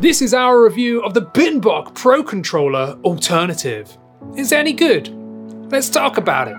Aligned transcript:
This 0.00 0.20
is 0.20 0.34
our 0.34 0.62
review 0.62 1.00
of 1.02 1.14
the 1.14 1.22
Binbok 1.22 1.94
Pro 1.94 2.24
Controller 2.24 2.98
Alternative. 3.04 3.96
Is 4.36 4.50
it 4.50 4.58
any 4.58 4.72
good? 4.72 5.08
Let's 5.70 5.88
talk 5.88 6.16
about 6.16 6.48
it. 6.48 6.56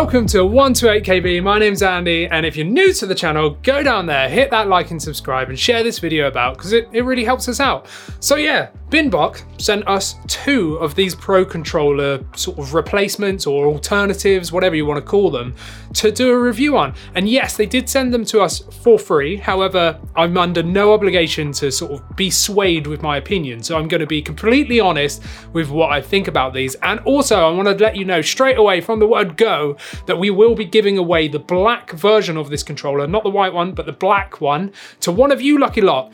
Welcome 0.00 0.26
to 0.28 0.38
128KB, 0.38 1.42
my 1.42 1.58
name's 1.58 1.82
Andy, 1.82 2.26
and 2.26 2.46
if 2.46 2.56
you're 2.56 2.64
new 2.64 2.90
to 2.94 3.04
the 3.04 3.14
channel, 3.14 3.58
go 3.62 3.82
down 3.82 4.06
there, 4.06 4.30
hit 4.30 4.50
that 4.50 4.66
like 4.66 4.90
and 4.90 5.00
subscribe, 5.00 5.50
and 5.50 5.58
share 5.58 5.82
this 5.82 5.98
video 5.98 6.26
about, 6.26 6.56
because 6.56 6.72
it, 6.72 6.88
it 6.90 7.02
really 7.02 7.22
helps 7.22 7.50
us 7.50 7.60
out. 7.60 7.86
So 8.18 8.36
yeah, 8.36 8.70
Binbok 8.88 9.44
sent 9.60 9.86
us 9.86 10.16
two 10.26 10.76
of 10.76 10.94
these 10.94 11.14
Pro 11.14 11.44
Controller 11.44 12.24
sort 12.34 12.58
of 12.58 12.72
replacements 12.72 13.46
or 13.46 13.66
alternatives, 13.66 14.50
whatever 14.50 14.74
you 14.74 14.86
want 14.86 15.04
to 15.04 15.08
call 15.08 15.30
them, 15.30 15.54
to 15.94 16.10
do 16.10 16.30
a 16.30 16.40
review 16.40 16.78
on. 16.78 16.94
And 17.14 17.28
yes, 17.28 17.58
they 17.58 17.66
did 17.66 17.88
send 17.88 18.12
them 18.12 18.24
to 18.26 18.40
us 18.40 18.60
for 18.82 18.98
free, 18.98 19.36
however, 19.36 20.00
I'm 20.16 20.36
under 20.38 20.62
no 20.62 20.94
obligation 20.94 21.52
to 21.52 21.70
sort 21.70 21.92
of 21.92 22.16
be 22.16 22.30
swayed 22.30 22.86
with 22.86 23.02
my 23.02 23.18
opinion, 23.18 23.62
so 23.62 23.76
I'm 23.76 23.86
going 23.86 24.00
to 24.00 24.06
be 24.06 24.22
completely 24.22 24.80
honest 24.80 25.22
with 25.52 25.68
what 25.68 25.92
I 25.92 26.00
think 26.00 26.26
about 26.26 26.54
these. 26.54 26.74
And 26.76 27.00
also, 27.00 27.46
I 27.46 27.50
want 27.50 27.68
to 27.68 27.84
let 27.84 27.96
you 27.96 28.06
know 28.06 28.22
straight 28.22 28.56
away 28.56 28.80
from 28.80 28.98
the 28.98 29.06
word 29.06 29.36
go 29.36 29.76
that 30.06 30.18
we 30.18 30.30
will 30.30 30.54
be 30.54 30.64
giving 30.64 30.98
away 30.98 31.28
the 31.28 31.38
black 31.38 31.92
version 31.92 32.36
of 32.36 32.50
this 32.50 32.62
controller, 32.62 33.06
not 33.06 33.22
the 33.22 33.30
white 33.30 33.52
one, 33.52 33.72
but 33.72 33.86
the 33.86 33.92
black 33.92 34.40
one, 34.40 34.72
to 35.00 35.12
one 35.12 35.32
of 35.32 35.40
you 35.40 35.58
lucky 35.58 35.80
lot. 35.80 36.12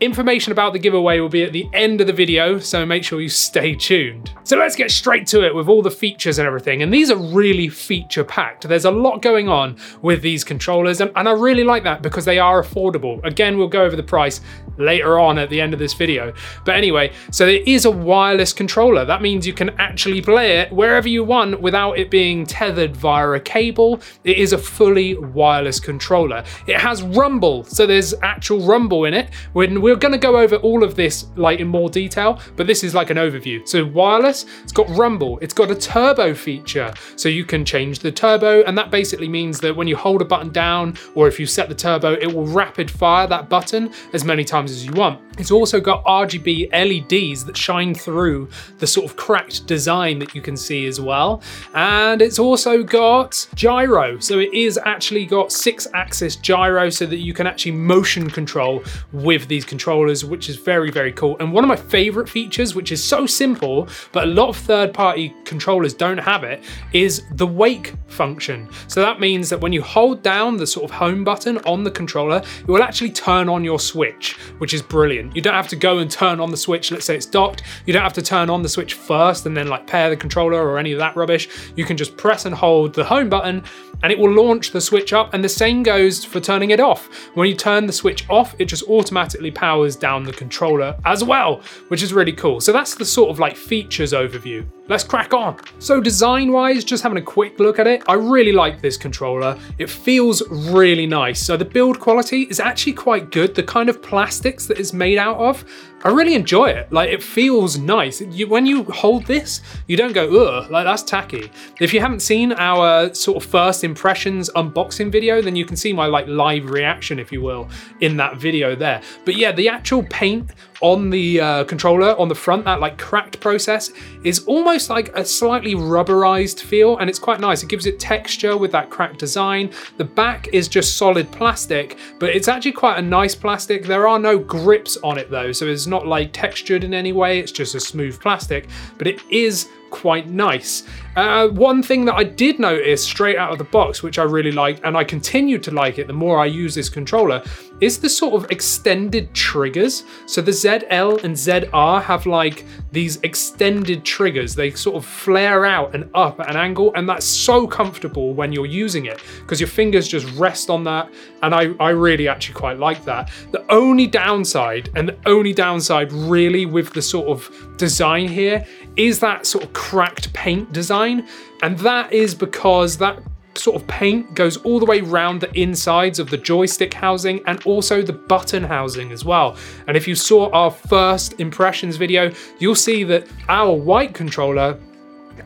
Information 0.00 0.50
about 0.50 0.72
the 0.72 0.78
giveaway 0.80 1.20
will 1.20 1.28
be 1.28 1.44
at 1.44 1.52
the 1.52 1.68
end 1.72 2.00
of 2.00 2.08
the 2.08 2.12
video, 2.12 2.58
so 2.58 2.84
make 2.84 3.04
sure 3.04 3.20
you 3.20 3.28
stay 3.28 3.76
tuned. 3.76 4.34
So 4.42 4.56
let's 4.56 4.74
get 4.74 4.90
straight 4.90 5.24
to 5.28 5.46
it 5.46 5.54
with 5.54 5.68
all 5.68 5.82
the 5.82 5.90
features 5.90 6.36
and 6.40 6.48
everything. 6.48 6.82
And 6.82 6.92
these 6.92 7.12
are 7.12 7.16
really 7.16 7.68
feature 7.68 8.24
packed. 8.24 8.66
There's 8.66 8.84
a 8.84 8.90
lot 8.90 9.22
going 9.22 9.48
on 9.48 9.76
with 10.02 10.20
these 10.20 10.42
controllers, 10.42 11.00
and, 11.00 11.12
and 11.14 11.28
I 11.28 11.32
really 11.32 11.62
like 11.62 11.84
that 11.84 12.02
because 12.02 12.24
they 12.24 12.40
are 12.40 12.60
affordable. 12.60 13.24
Again, 13.24 13.56
we'll 13.56 13.68
go 13.68 13.84
over 13.84 13.94
the 13.94 14.02
price 14.02 14.40
later 14.78 15.20
on 15.20 15.38
at 15.38 15.48
the 15.48 15.60
end 15.60 15.72
of 15.72 15.78
this 15.78 15.94
video. 15.94 16.34
But 16.64 16.74
anyway, 16.74 17.12
so 17.30 17.46
it 17.46 17.68
is 17.68 17.84
a 17.84 17.90
wireless 17.90 18.52
controller. 18.52 19.04
That 19.04 19.22
means 19.22 19.46
you 19.46 19.52
can 19.52 19.70
actually 19.78 20.20
play 20.20 20.58
it 20.58 20.72
wherever 20.72 21.08
you 21.08 21.22
want 21.22 21.60
without 21.60 21.98
it 21.98 22.10
being 22.10 22.44
tethered 22.44 22.96
via 22.96 23.30
a 23.30 23.40
cable. 23.40 24.00
It 24.24 24.38
is 24.38 24.52
a 24.52 24.58
fully 24.58 25.16
wireless 25.16 25.78
controller. 25.78 26.42
It 26.66 26.80
has 26.80 27.00
rumble, 27.00 27.62
so 27.62 27.86
there's 27.86 28.12
actual 28.22 28.66
rumble 28.66 29.04
in 29.04 29.14
it. 29.14 29.32
When 29.52 29.83
we're 29.84 29.96
going 29.96 30.12
to 30.12 30.18
go 30.18 30.38
over 30.38 30.56
all 30.56 30.82
of 30.82 30.94
this 30.94 31.26
like 31.36 31.60
in 31.60 31.68
more 31.68 31.90
detail, 31.90 32.40
but 32.56 32.66
this 32.66 32.82
is 32.82 32.94
like 32.94 33.10
an 33.10 33.18
overview. 33.18 33.68
So 33.68 33.84
wireless, 33.84 34.46
it's 34.62 34.72
got 34.72 34.88
rumble, 34.88 35.38
it's 35.40 35.52
got 35.52 35.70
a 35.70 35.74
turbo 35.74 36.32
feature, 36.32 36.94
so 37.16 37.28
you 37.28 37.44
can 37.44 37.66
change 37.66 37.98
the 37.98 38.10
turbo, 38.10 38.62
and 38.62 38.78
that 38.78 38.90
basically 38.90 39.28
means 39.28 39.60
that 39.60 39.76
when 39.76 39.86
you 39.86 39.94
hold 39.94 40.22
a 40.22 40.24
button 40.24 40.48
down, 40.48 40.96
or 41.14 41.28
if 41.28 41.38
you 41.38 41.44
set 41.44 41.68
the 41.68 41.74
turbo, 41.74 42.14
it 42.14 42.32
will 42.32 42.46
rapid 42.46 42.90
fire 42.90 43.26
that 43.26 43.50
button 43.50 43.92
as 44.14 44.24
many 44.24 44.42
times 44.42 44.70
as 44.70 44.86
you 44.86 44.92
want. 44.92 45.20
It's 45.36 45.50
also 45.50 45.80
got 45.80 46.04
RGB 46.04 46.70
LEDs 46.72 47.44
that 47.44 47.56
shine 47.56 47.94
through 47.94 48.48
the 48.78 48.86
sort 48.86 49.04
of 49.10 49.16
cracked 49.16 49.66
design 49.66 50.20
that 50.20 50.34
you 50.34 50.40
can 50.40 50.56
see 50.56 50.86
as 50.86 51.00
well. 51.00 51.42
And 51.74 52.22
it's 52.22 52.38
also 52.38 52.84
got 52.84 53.46
gyro. 53.54 54.18
So 54.20 54.38
it 54.38 54.54
is 54.54 54.78
actually 54.84 55.26
got 55.26 55.50
six 55.50 55.88
axis 55.92 56.36
gyro 56.36 56.88
so 56.88 57.04
that 57.06 57.18
you 57.18 57.34
can 57.34 57.48
actually 57.48 57.72
motion 57.72 58.30
control 58.30 58.84
with 59.12 59.48
these 59.48 59.64
controllers, 59.74 60.24
which 60.24 60.48
is 60.48 60.54
very, 60.54 60.88
very 60.88 61.10
cool. 61.10 61.36
And 61.40 61.52
one 61.52 61.64
of 61.64 61.68
my 61.68 61.74
favorite 61.74 62.28
features, 62.28 62.76
which 62.76 62.92
is 62.92 63.02
so 63.02 63.26
simple, 63.26 63.88
but 64.12 64.22
a 64.22 64.26
lot 64.26 64.48
of 64.48 64.56
third 64.56 64.94
party 64.94 65.34
controllers 65.44 65.92
don't 65.92 66.18
have 66.18 66.44
it, 66.44 66.62
is 66.92 67.24
the 67.32 67.46
wake 67.46 67.94
function. 68.06 68.68
So 68.86 69.00
that 69.00 69.18
means 69.18 69.50
that 69.50 69.60
when 69.60 69.72
you 69.72 69.82
hold 69.82 70.22
down 70.22 70.58
the 70.58 70.66
sort 70.66 70.84
of 70.84 70.92
home 70.92 71.24
button 71.24 71.58
on 71.66 71.82
the 71.82 71.90
controller, 71.90 72.40
it 72.60 72.68
will 72.68 72.84
actually 72.84 73.10
turn 73.10 73.48
on 73.48 73.64
your 73.64 73.80
switch, 73.80 74.34
which 74.58 74.72
is 74.72 74.80
brilliant. 74.80 75.34
You 75.34 75.42
don't 75.42 75.54
have 75.54 75.66
to 75.68 75.76
go 75.76 75.98
and 75.98 76.08
turn 76.08 76.38
on 76.38 76.52
the 76.52 76.56
switch, 76.56 76.92
let's 76.92 77.06
say 77.06 77.16
it's 77.16 77.26
docked. 77.26 77.64
You 77.84 77.92
don't 77.92 78.04
have 78.04 78.12
to 78.12 78.22
turn 78.22 78.48
on 78.48 78.62
the 78.62 78.68
switch 78.68 78.94
first 78.94 79.44
and 79.44 79.56
then 79.56 79.66
like 79.66 79.88
pair 79.88 80.08
the 80.08 80.16
controller 80.16 80.62
or 80.62 80.78
any 80.78 80.92
of 80.92 81.00
that 81.00 81.16
rubbish. 81.16 81.48
You 81.74 81.84
can 81.84 81.96
just 81.96 82.16
press 82.16 82.46
and 82.46 82.54
hold 82.54 82.94
the 82.94 83.02
home 83.02 83.28
button 83.28 83.64
and 84.04 84.12
it 84.12 84.18
will 84.18 84.30
launch 84.30 84.70
the 84.70 84.80
switch 84.80 85.12
up. 85.12 85.34
And 85.34 85.42
the 85.42 85.48
same 85.48 85.82
goes 85.82 86.24
for 86.24 86.38
turning 86.38 86.70
it 86.70 86.78
off. 86.78 87.08
When 87.34 87.48
you 87.48 87.56
turn 87.56 87.86
the 87.86 87.92
switch 87.92 88.28
off, 88.28 88.54
it 88.60 88.66
just 88.66 88.84
automatically 88.88 89.50
powers 89.50 89.63
down 90.00 90.24
the 90.24 90.32
controller 90.32 90.96
as 91.04 91.24
well, 91.24 91.62
which 91.88 92.02
is 92.02 92.12
really 92.12 92.32
cool. 92.32 92.60
So 92.60 92.72
that's 92.72 92.94
the 92.94 93.04
sort 93.04 93.30
of 93.30 93.38
like 93.38 93.56
features 93.56 94.12
overview. 94.12 94.66
Let's 94.86 95.04
crack 95.04 95.32
on. 95.32 95.58
So 95.78 96.00
design 96.00 96.52
wise, 96.52 96.84
just 96.84 97.02
having 97.02 97.16
a 97.16 97.22
quick 97.22 97.58
look 97.58 97.78
at 97.78 97.86
it, 97.86 98.02
I 98.06 98.14
really 98.14 98.52
like 98.52 98.82
this 98.82 98.98
controller. 98.98 99.58
It 99.78 99.88
feels 99.88 100.42
really 100.50 101.06
nice. 101.06 101.44
So 101.44 101.56
the 101.56 101.64
build 101.64 102.00
quality 102.00 102.42
is 102.42 102.60
actually 102.60 102.92
quite 102.92 103.30
good. 103.30 103.54
The 103.54 103.62
kind 103.62 103.88
of 103.88 104.02
plastics 104.02 104.66
that 104.66 104.78
it's 104.78 104.92
made 104.92 105.16
out 105.16 105.38
of, 105.38 105.64
I 106.04 106.10
really 106.10 106.34
enjoy 106.34 106.66
it. 106.66 106.92
Like 106.92 107.08
it 107.08 107.22
feels 107.22 107.78
nice. 107.78 108.20
You, 108.20 108.46
when 108.46 108.66
you 108.66 108.84
hold 108.84 109.24
this, 109.24 109.62
you 109.86 109.96
don't 109.96 110.12
go, 110.12 110.26
ugh, 110.46 110.70
like 110.70 110.84
that's 110.84 111.02
tacky. 111.02 111.50
If 111.80 111.94
you 111.94 112.00
haven't 112.00 112.20
seen 112.20 112.52
our 112.52 113.14
sort 113.14 113.42
of 113.42 113.48
first 113.48 113.84
impressions 113.84 114.50
unboxing 114.50 115.10
video, 115.10 115.40
then 115.40 115.56
you 115.56 115.64
can 115.64 115.76
see 115.76 115.94
my 115.94 116.04
like 116.04 116.26
live 116.26 116.68
reaction, 116.68 117.18
if 117.18 117.32
you 117.32 117.40
will, 117.40 117.70
in 118.00 118.18
that 118.18 118.36
video 118.36 118.76
there. 118.76 119.00
But 119.24 119.36
yeah, 119.36 119.52
the 119.52 119.70
actual 119.70 120.02
paint 120.02 120.50
on 120.82 121.08
the 121.08 121.40
uh, 121.40 121.64
controller 121.64 122.14
on 122.18 122.28
the 122.28 122.34
front, 122.34 122.66
that 122.66 122.80
like 122.80 122.98
cracked 122.98 123.40
process 123.40 123.90
is 124.24 124.44
almost 124.44 124.90
like 124.90 125.08
a 125.16 125.24
slightly 125.24 125.74
rubberized 125.74 126.60
feel 126.60 126.98
and 126.98 127.08
it's 127.08 127.18
quite 127.18 127.40
nice. 127.40 127.62
It 127.62 127.70
gives 127.70 127.86
it 127.86 127.98
texture 127.98 128.58
with 128.58 128.72
that 128.72 128.90
cracked 128.90 129.18
design. 129.18 129.70
The 129.96 130.04
back 130.04 130.48
is 130.48 130.68
just 130.68 130.98
solid 130.98 131.30
plastic, 131.32 131.96
but 132.18 132.28
it's 132.30 132.48
actually 132.48 132.72
quite 132.72 132.98
a 132.98 133.02
nice 133.02 133.34
plastic. 133.34 133.84
There 133.84 134.06
are 134.06 134.18
no 134.18 134.38
grips 134.38 134.98
on 134.98 135.16
it 135.16 135.30
though, 135.30 135.52
so 135.52 135.66
it's 135.66 135.86
not 135.86 135.93
like 136.02 136.32
textured 136.32 136.84
in 136.84 136.92
any 136.92 137.12
way. 137.12 137.38
It's 137.38 137.52
just 137.52 137.74
a 137.74 137.80
smooth 137.80 138.20
plastic, 138.20 138.68
but 138.98 139.06
it 139.06 139.20
is 139.30 139.68
quite 139.90 140.28
nice. 140.28 140.82
Uh, 141.14 141.46
one 141.48 141.80
thing 141.80 142.04
that 142.04 142.16
I 142.16 142.24
did 142.24 142.58
notice 142.58 143.04
straight 143.04 143.36
out 143.36 143.52
of 143.52 143.58
the 143.58 143.64
box, 143.64 144.02
which 144.02 144.18
I 144.18 144.24
really 144.24 144.50
liked, 144.50 144.80
and 144.84 144.96
I 144.96 145.04
continued 145.04 145.62
to 145.64 145.70
like 145.70 145.98
it 146.00 146.08
the 146.08 146.12
more 146.12 146.40
I 146.40 146.46
use 146.46 146.74
this 146.74 146.88
controller, 146.88 147.44
is 147.80 147.98
the 147.98 148.08
sort 148.08 148.34
of 148.34 148.50
extended 148.50 149.32
triggers. 149.34 150.04
So 150.26 150.40
the 150.40 150.50
ZL 150.52 151.22
and 151.24 151.34
ZR 151.34 152.02
have 152.02 152.26
like 152.26 152.64
these 152.92 153.16
extended 153.22 154.04
triggers. 154.04 154.54
They 154.54 154.70
sort 154.70 154.96
of 154.96 155.04
flare 155.04 155.64
out 155.64 155.94
and 155.94 156.08
up 156.14 156.40
at 156.40 156.50
an 156.50 156.56
angle, 156.56 156.92
and 156.94 157.08
that's 157.08 157.26
so 157.26 157.66
comfortable 157.66 158.34
when 158.34 158.52
you're 158.52 158.66
using 158.66 159.06
it 159.06 159.22
because 159.40 159.60
your 159.60 159.68
fingers 159.68 160.08
just 160.08 160.26
rest 160.36 160.70
on 160.70 160.84
that. 160.84 161.12
And 161.42 161.54
I, 161.54 161.74
I 161.80 161.90
really 161.90 162.28
actually 162.28 162.54
quite 162.54 162.78
like 162.78 163.04
that. 163.04 163.30
The 163.52 163.64
only 163.70 164.06
downside, 164.06 164.90
and 164.94 165.08
the 165.08 165.16
only 165.26 165.52
downside 165.52 166.12
really 166.12 166.66
with 166.66 166.92
the 166.92 167.02
sort 167.02 167.28
of 167.28 167.50
design 167.76 168.28
here, 168.28 168.64
is 168.96 169.20
that 169.20 169.46
sort 169.46 169.64
of 169.64 169.72
cracked 169.72 170.32
paint 170.32 170.72
design. 170.72 171.26
And 171.62 171.78
that 171.80 172.12
is 172.12 172.34
because 172.34 172.98
that 172.98 173.20
sort 173.56 173.80
of 173.80 173.86
paint 173.86 174.34
goes 174.34 174.56
all 174.58 174.78
the 174.78 174.86
way 174.86 175.00
round 175.00 175.40
the 175.40 175.58
insides 175.58 176.18
of 176.18 176.30
the 176.30 176.36
joystick 176.36 176.94
housing 176.94 177.40
and 177.46 177.64
also 177.64 178.02
the 178.02 178.12
button 178.12 178.62
housing 178.62 179.12
as 179.12 179.24
well. 179.24 179.56
And 179.86 179.96
if 179.96 180.08
you 180.08 180.14
saw 180.14 180.50
our 180.50 180.70
first 180.70 181.40
impressions 181.40 181.96
video, 181.96 182.32
you'll 182.58 182.74
see 182.74 183.04
that 183.04 183.26
our 183.48 183.72
white 183.72 184.14
controller 184.14 184.78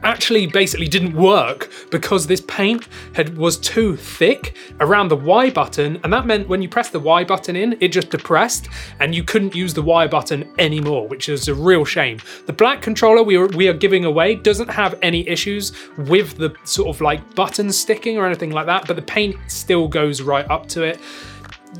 actually 0.03 0.47
basically 0.47 0.89
didn't 0.89 1.15
work 1.15 1.71
because 1.91 2.27
this 2.27 2.41
paint 2.43 2.89
had 3.15 3.37
was 3.37 3.57
too 3.57 3.97
thick 3.97 4.57
around 4.81 5.09
the 5.09 5.17
Y 5.17 5.51
button 5.51 6.01
and 6.05 6.13
that 6.13 6.27
meant 6.27 6.49
when 6.49 6.63
you 6.63 6.69
press 6.69 6.91
the 6.91 7.01
Y 7.01 7.25
button 7.25 7.57
in 7.57 7.77
it 7.81 7.89
just 7.89 8.11
depressed 8.11 8.69
and 9.01 9.15
you 9.15 9.23
couldn't 9.25 9.55
use 9.55 9.75
the 9.75 9.83
Y 9.83 10.07
button 10.07 10.51
anymore 10.59 11.07
which 11.09 11.29
is 11.29 11.49
a 11.49 11.55
real 11.55 11.85
shame. 11.85 12.19
The 12.47 12.53
black 12.53 12.83
controller 12.83 13.23
we 13.23 13.37
are, 13.37 13.47
we 13.49 13.69
are 13.69 13.75
giving 13.75 14.05
away 14.05 14.35
doesn't 14.35 14.71
have 14.71 14.99
any 15.03 15.29
issues 15.29 15.73
with 15.97 16.37
the 16.37 16.55
sort 16.65 16.89
of 16.89 17.01
like 17.01 17.35
button 17.35 17.73
sticking 17.73 18.19
or 18.19 18.27
anything 18.27 18.51
like 18.51 18.67
that 18.67 18.87
but 18.87 18.97
the 18.97 19.03
paint 19.03 19.37
still 19.49 19.89
goes 19.89 20.23
right 20.23 20.49
up 20.51 20.67
to 20.69 20.83
it. 20.83 21.01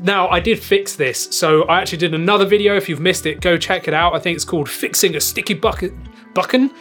Now, 0.01 0.29
I 0.29 0.39
did 0.39 0.59
fix 0.59 0.95
this, 0.95 1.27
so 1.31 1.63
I 1.63 1.81
actually 1.81 1.97
did 1.97 2.13
another 2.13 2.45
video. 2.45 2.75
If 2.75 2.87
you've 2.87 2.99
missed 2.99 3.25
it, 3.25 3.41
go 3.41 3.57
check 3.57 3.87
it 3.87 3.93
out. 3.93 4.15
I 4.15 4.19
think 4.19 4.35
it's 4.35 4.45
called 4.45 4.69
Fixing 4.69 5.15
a 5.15 5.19
Sticky 5.19 5.55
Bucket 5.55 5.93
Bucken? 6.33 6.71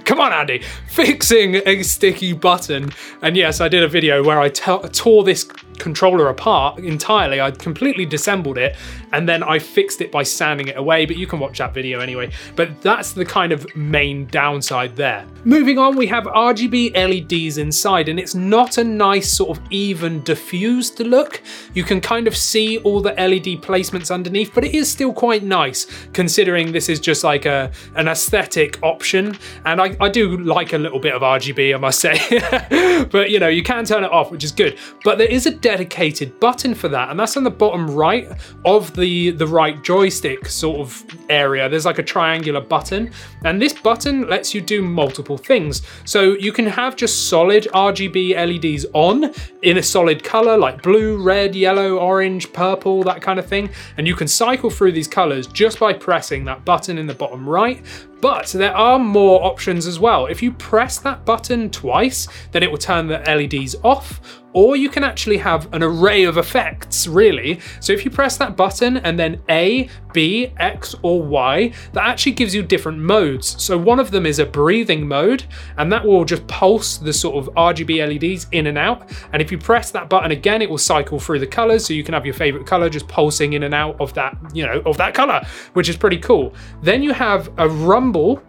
Come 0.04 0.20
on, 0.20 0.32
Andy. 0.32 0.62
Fixing 0.88 1.56
a 1.66 1.82
sticky 1.82 2.32
button. 2.32 2.90
And 3.22 3.36
yes, 3.36 3.60
I 3.60 3.68
did 3.68 3.82
a 3.82 3.88
video 3.88 4.24
where 4.24 4.40
I 4.40 4.48
tore 4.48 5.22
this 5.22 5.44
controller 5.80 6.28
apart 6.28 6.78
entirely. 6.78 7.40
I 7.40 7.50
completely 7.50 8.06
disassembled 8.06 8.58
it 8.58 8.76
and 9.12 9.28
then 9.28 9.42
I 9.42 9.58
fixed 9.58 10.00
it 10.00 10.12
by 10.12 10.22
sanding 10.22 10.68
it 10.68 10.76
away, 10.76 11.06
but 11.06 11.16
you 11.16 11.26
can 11.26 11.40
watch 11.40 11.58
that 11.58 11.74
video 11.74 12.00
anyway. 12.00 12.30
But 12.54 12.80
that's 12.82 13.12
the 13.12 13.24
kind 13.24 13.52
of 13.52 13.66
main 13.74 14.26
downside 14.26 14.96
there. 14.96 15.26
Moving 15.44 15.78
on, 15.78 15.96
we 15.96 16.06
have 16.06 16.24
RGB 16.24 16.94
LEDs 16.94 17.58
inside, 17.58 18.08
and 18.08 18.20
it's 18.20 18.34
not 18.34 18.78
a 18.78 18.84
nice 18.84 19.32
sort 19.32 19.56
of 19.56 19.64
even 19.70 20.22
diffused 20.22 21.00
look. 21.00 21.42
You 21.74 21.82
can 21.82 22.00
kind 22.00 22.28
of 22.28 22.36
see 22.36 22.78
all 22.78 23.00
the 23.00 23.12
LED 23.12 23.62
placements 23.62 24.12
underneath, 24.12 24.54
but 24.54 24.64
it 24.64 24.74
is 24.74 24.90
still 24.90 25.12
quite 25.12 25.42
nice 25.42 25.86
considering 26.12 26.72
this 26.72 26.88
is 26.88 27.00
just 27.00 27.24
like 27.24 27.46
a 27.46 27.72
an 27.96 28.06
aesthetic 28.06 28.78
option. 28.82 29.36
And 29.64 29.80
I, 29.80 29.96
I 30.00 30.08
do 30.08 30.36
like 30.38 30.72
a 30.72 30.78
little 30.78 31.00
bit 31.00 31.14
of 31.14 31.22
RGB, 31.22 31.74
I 31.74 31.78
must 31.78 32.00
say. 32.00 33.06
but 33.10 33.30
you 33.30 33.40
know, 33.40 33.48
you 33.48 33.62
can 33.62 33.84
turn 33.84 34.04
it 34.04 34.12
off, 34.12 34.30
which 34.30 34.44
is 34.44 34.52
good. 34.52 34.78
But 35.04 35.18
there 35.18 35.30
is 35.30 35.46
a 35.46 35.52
dedicated 35.70 36.40
button 36.40 36.74
for 36.74 36.88
that, 36.88 37.10
and 37.10 37.20
that's 37.20 37.36
on 37.36 37.44
the 37.44 37.50
bottom 37.50 37.88
right 37.88 38.28
of 38.64 38.92
the, 38.96 39.30
the 39.30 39.46
right 39.46 39.80
joystick 39.84 40.46
sort 40.46 40.80
of 40.80 41.04
area. 41.28 41.68
There's 41.68 41.86
like 41.86 42.00
a 42.00 42.02
triangular 42.02 42.60
button, 42.60 43.12
and 43.44 43.62
this 43.62 43.72
button 43.72 44.28
lets 44.28 44.52
you 44.52 44.60
do 44.60 44.82
multiple 44.82 45.38
things. 45.38 45.82
So 46.04 46.32
you 46.32 46.50
can 46.50 46.66
have 46.66 46.96
just 46.96 47.28
solid 47.28 47.68
RGB 47.72 48.34
LEDs 48.34 48.84
on 48.94 49.32
in 49.62 49.78
a 49.78 49.82
solid 49.82 50.24
color 50.24 50.58
like 50.58 50.82
blue, 50.82 51.22
red, 51.22 51.54
yellow, 51.54 51.98
orange, 51.98 52.52
purple, 52.52 53.04
that 53.04 53.22
kind 53.22 53.38
of 53.38 53.46
thing. 53.46 53.70
And 53.96 54.08
you 54.08 54.16
can 54.16 54.26
cycle 54.26 54.70
through 54.70 54.90
these 54.90 55.06
colors 55.06 55.46
just 55.46 55.78
by 55.78 55.92
pressing 55.92 56.44
that 56.46 56.64
button 56.64 56.98
in 56.98 57.06
the 57.06 57.14
bottom 57.14 57.48
right. 57.48 57.80
But 58.20 58.48
there 58.48 58.76
are 58.76 58.98
more 58.98 59.42
options 59.42 59.86
as 59.86 59.98
well. 59.98 60.26
If 60.26 60.42
you 60.42 60.52
press 60.52 60.98
that 60.98 61.24
button 61.24 61.70
twice, 61.70 62.28
then 62.52 62.62
it 62.62 62.70
will 62.70 62.78
turn 62.78 63.06
the 63.06 63.18
LEDs 63.20 63.76
off, 63.82 64.39
or 64.52 64.76
you 64.76 64.88
can 64.88 65.04
actually 65.04 65.38
have 65.38 65.72
an 65.72 65.82
array 65.82 66.24
of 66.24 66.36
effects, 66.36 67.06
really. 67.06 67.60
So 67.80 67.92
if 67.92 68.04
you 68.04 68.10
press 68.10 68.36
that 68.38 68.56
button 68.56 68.98
and 68.98 69.18
then 69.18 69.40
A, 69.48 69.88
B, 70.12 70.52
X, 70.58 70.94
or 71.02 71.22
Y, 71.22 71.72
that 71.92 72.04
actually 72.04 72.32
gives 72.32 72.54
you 72.54 72.62
different 72.62 72.98
modes. 72.98 73.62
So 73.62 73.78
one 73.78 74.00
of 74.00 74.10
them 74.10 74.26
is 74.26 74.38
a 74.38 74.46
breathing 74.46 75.06
mode, 75.06 75.44
and 75.76 75.92
that 75.92 76.04
will 76.04 76.24
just 76.24 76.46
pulse 76.48 76.98
the 76.98 77.12
sort 77.12 77.36
of 77.36 77.54
RGB 77.54 77.98
LEDs 78.06 78.46
in 78.52 78.66
and 78.66 78.76
out. 78.76 79.10
And 79.32 79.40
if 79.40 79.52
you 79.52 79.58
press 79.58 79.90
that 79.92 80.08
button 80.08 80.32
again, 80.32 80.62
it 80.62 80.70
will 80.70 80.78
cycle 80.78 81.20
through 81.20 81.38
the 81.38 81.46
colors, 81.46 81.86
so 81.86 81.92
you 81.92 82.02
can 82.02 82.14
have 82.14 82.24
your 82.24 82.34
favorite 82.34 82.66
color 82.66 82.88
just 82.88 83.06
pulsing 83.08 83.52
in 83.52 83.62
and 83.62 83.74
out 83.74 84.00
of 84.00 84.12
that, 84.14 84.36
you 84.52 84.66
know, 84.66 84.82
of 84.84 84.96
that 84.96 85.14
color, 85.14 85.46
which 85.74 85.88
is 85.88 85.96
pretty 85.96 86.18
cool. 86.18 86.52
Then 86.82 87.02
you 87.02 87.12
have 87.12 87.50
a 87.58 87.68
rumble. 87.68 88.42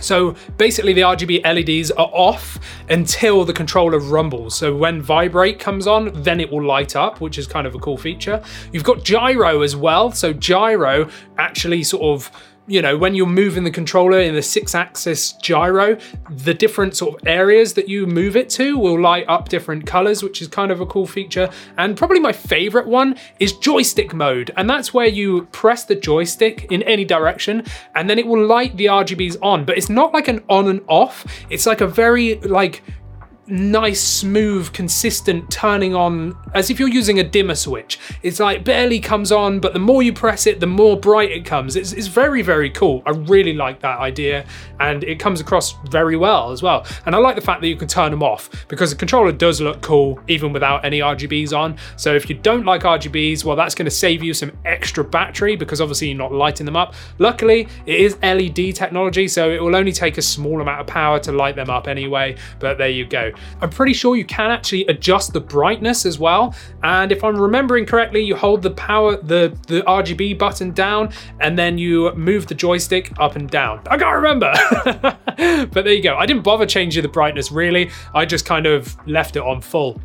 So 0.00 0.34
basically 0.58 0.92
the 0.92 1.02
RGB 1.02 1.44
LEDs 1.44 1.90
are 1.92 2.10
off 2.12 2.58
until 2.90 3.44
the 3.44 3.52
controller 3.52 3.98
rumbles. 3.98 4.54
So 4.54 4.74
when 4.74 5.00
vibrate 5.00 5.58
comes 5.58 5.86
on, 5.86 6.10
then 6.22 6.40
it 6.40 6.50
will 6.50 6.64
light 6.64 6.96
up, 6.96 7.20
which 7.20 7.38
is 7.38 7.46
kind 7.46 7.66
of 7.66 7.74
a 7.74 7.78
cool 7.78 7.96
feature. 7.96 8.42
You've 8.72 8.84
got 8.84 9.04
gyro 9.04 9.62
as 9.62 9.76
well. 9.76 10.10
So 10.10 10.32
gyro 10.32 11.08
actually 11.38 11.84
sort 11.84 12.02
of 12.02 12.30
you 12.66 12.80
know, 12.80 12.96
when 12.96 13.14
you're 13.14 13.26
moving 13.26 13.64
the 13.64 13.70
controller 13.70 14.18
in 14.20 14.34
the 14.34 14.42
six 14.42 14.74
axis 14.74 15.32
gyro, 15.32 15.98
the 16.30 16.54
different 16.54 16.96
sort 16.96 17.20
of 17.20 17.28
areas 17.28 17.74
that 17.74 17.88
you 17.88 18.06
move 18.06 18.36
it 18.36 18.48
to 18.50 18.78
will 18.78 18.98
light 18.98 19.26
up 19.28 19.50
different 19.50 19.86
colors, 19.86 20.22
which 20.22 20.40
is 20.40 20.48
kind 20.48 20.70
of 20.70 20.80
a 20.80 20.86
cool 20.86 21.06
feature. 21.06 21.50
And 21.76 21.96
probably 21.96 22.20
my 22.20 22.32
favorite 22.32 22.86
one 22.86 23.16
is 23.38 23.52
joystick 23.52 24.14
mode. 24.14 24.50
And 24.56 24.68
that's 24.68 24.94
where 24.94 25.06
you 25.06 25.46
press 25.52 25.84
the 25.84 25.94
joystick 25.94 26.70
in 26.70 26.82
any 26.84 27.04
direction 27.04 27.64
and 27.94 28.08
then 28.08 28.18
it 28.18 28.26
will 28.26 28.44
light 28.44 28.76
the 28.76 28.86
RGBs 28.86 29.36
on, 29.42 29.64
but 29.64 29.76
it's 29.76 29.90
not 29.90 30.14
like 30.14 30.28
an 30.28 30.42
on 30.48 30.68
and 30.68 30.80
off. 30.88 31.26
It's 31.50 31.66
like 31.66 31.82
a 31.82 31.86
very 31.86 32.36
like 32.36 32.82
nice, 33.46 34.00
smooth, 34.00 34.72
consistent 34.72 35.50
turning 35.50 35.94
on 35.94 36.36
as 36.54 36.70
if 36.70 36.78
you're 36.78 36.88
using 36.88 37.18
a 37.18 37.24
dimmer 37.24 37.54
switch. 37.54 37.98
It's 38.22 38.40
like 38.40 38.64
barely 38.64 39.00
comes 39.00 39.32
on, 39.32 39.60
but 39.60 39.72
the 39.72 39.78
more 39.78 40.02
you 40.02 40.12
press 40.12 40.46
it, 40.46 40.60
the 40.60 40.66
more 40.66 40.98
bright 40.98 41.30
it 41.30 41.44
comes. 41.44 41.76
It's, 41.76 41.92
it's 41.92 42.06
very, 42.06 42.42
very 42.42 42.70
cool. 42.70 43.02
I 43.06 43.10
really 43.10 43.52
like 43.52 43.80
that 43.80 43.98
idea 43.98 44.46
and 44.80 45.04
it 45.04 45.18
comes 45.18 45.40
across 45.40 45.74
very 45.88 46.16
well 46.16 46.52
as 46.52 46.62
well. 46.62 46.86
And 47.06 47.14
I 47.14 47.18
like 47.18 47.36
the 47.36 47.42
fact 47.42 47.60
that 47.60 47.68
you 47.68 47.76
can 47.76 47.88
turn 47.88 48.10
them 48.10 48.22
off 48.22 48.66
because 48.68 48.90
the 48.90 48.96
controller 48.96 49.32
does 49.32 49.60
look 49.60 49.82
cool 49.82 50.20
even 50.28 50.52
without 50.52 50.84
any 50.84 51.00
RGBs 51.00 51.56
on. 51.56 51.76
So 51.96 52.14
if 52.14 52.28
you 52.28 52.36
don't 52.36 52.64
like 52.64 52.82
RGBs, 52.82 53.44
well, 53.44 53.56
that's 53.56 53.74
going 53.74 53.86
to 53.86 53.90
save 53.90 54.22
you 54.22 54.32
some 54.34 54.52
extra 54.64 55.04
battery 55.04 55.56
because 55.56 55.80
obviously 55.80 56.08
you're 56.08 56.16
not 56.16 56.32
lighting 56.32 56.66
them 56.66 56.76
up. 56.76 56.94
Luckily, 57.18 57.68
it 57.86 58.00
is 58.00 58.16
LED 58.22 58.74
technology, 58.74 59.28
so 59.28 59.50
it 59.50 59.60
will 59.62 59.76
only 59.76 59.92
take 59.92 60.18
a 60.18 60.22
small 60.22 60.60
amount 60.60 60.80
of 60.80 60.86
power 60.86 61.18
to 61.20 61.32
light 61.32 61.56
them 61.56 61.70
up 61.70 61.88
anyway, 61.88 62.36
but 62.58 62.78
there 62.78 62.88
you 62.88 63.04
go. 63.04 63.32
I'm 63.60 63.70
pretty 63.70 63.92
sure 63.92 64.16
you 64.16 64.24
can 64.24 64.50
actually 64.50 64.86
adjust 64.86 65.32
the 65.32 65.40
brightness 65.40 66.06
as 66.06 66.18
well. 66.18 66.54
And 66.82 67.12
if 67.12 67.22
I'm 67.24 67.36
remembering 67.36 67.86
correctly, 67.86 68.22
you 68.22 68.36
hold 68.36 68.62
the 68.62 68.70
power, 68.70 69.16
the, 69.16 69.56
the 69.66 69.82
RGB 69.82 70.38
button 70.38 70.72
down, 70.72 71.12
and 71.40 71.58
then 71.58 71.78
you 71.78 72.12
move 72.14 72.46
the 72.46 72.54
joystick 72.54 73.12
up 73.18 73.36
and 73.36 73.48
down. 73.48 73.80
I 73.88 73.96
can't 73.96 74.16
remember. 74.16 74.52
but 75.72 75.84
there 75.84 75.92
you 75.92 76.02
go. 76.02 76.16
I 76.16 76.26
didn't 76.26 76.42
bother 76.42 76.66
changing 76.66 77.02
the 77.02 77.08
brightness 77.08 77.50
really. 77.50 77.90
I 78.14 78.24
just 78.24 78.44
kind 78.44 78.66
of 78.66 78.96
left 79.06 79.36
it 79.36 79.42
on 79.42 79.60
full 79.60 80.00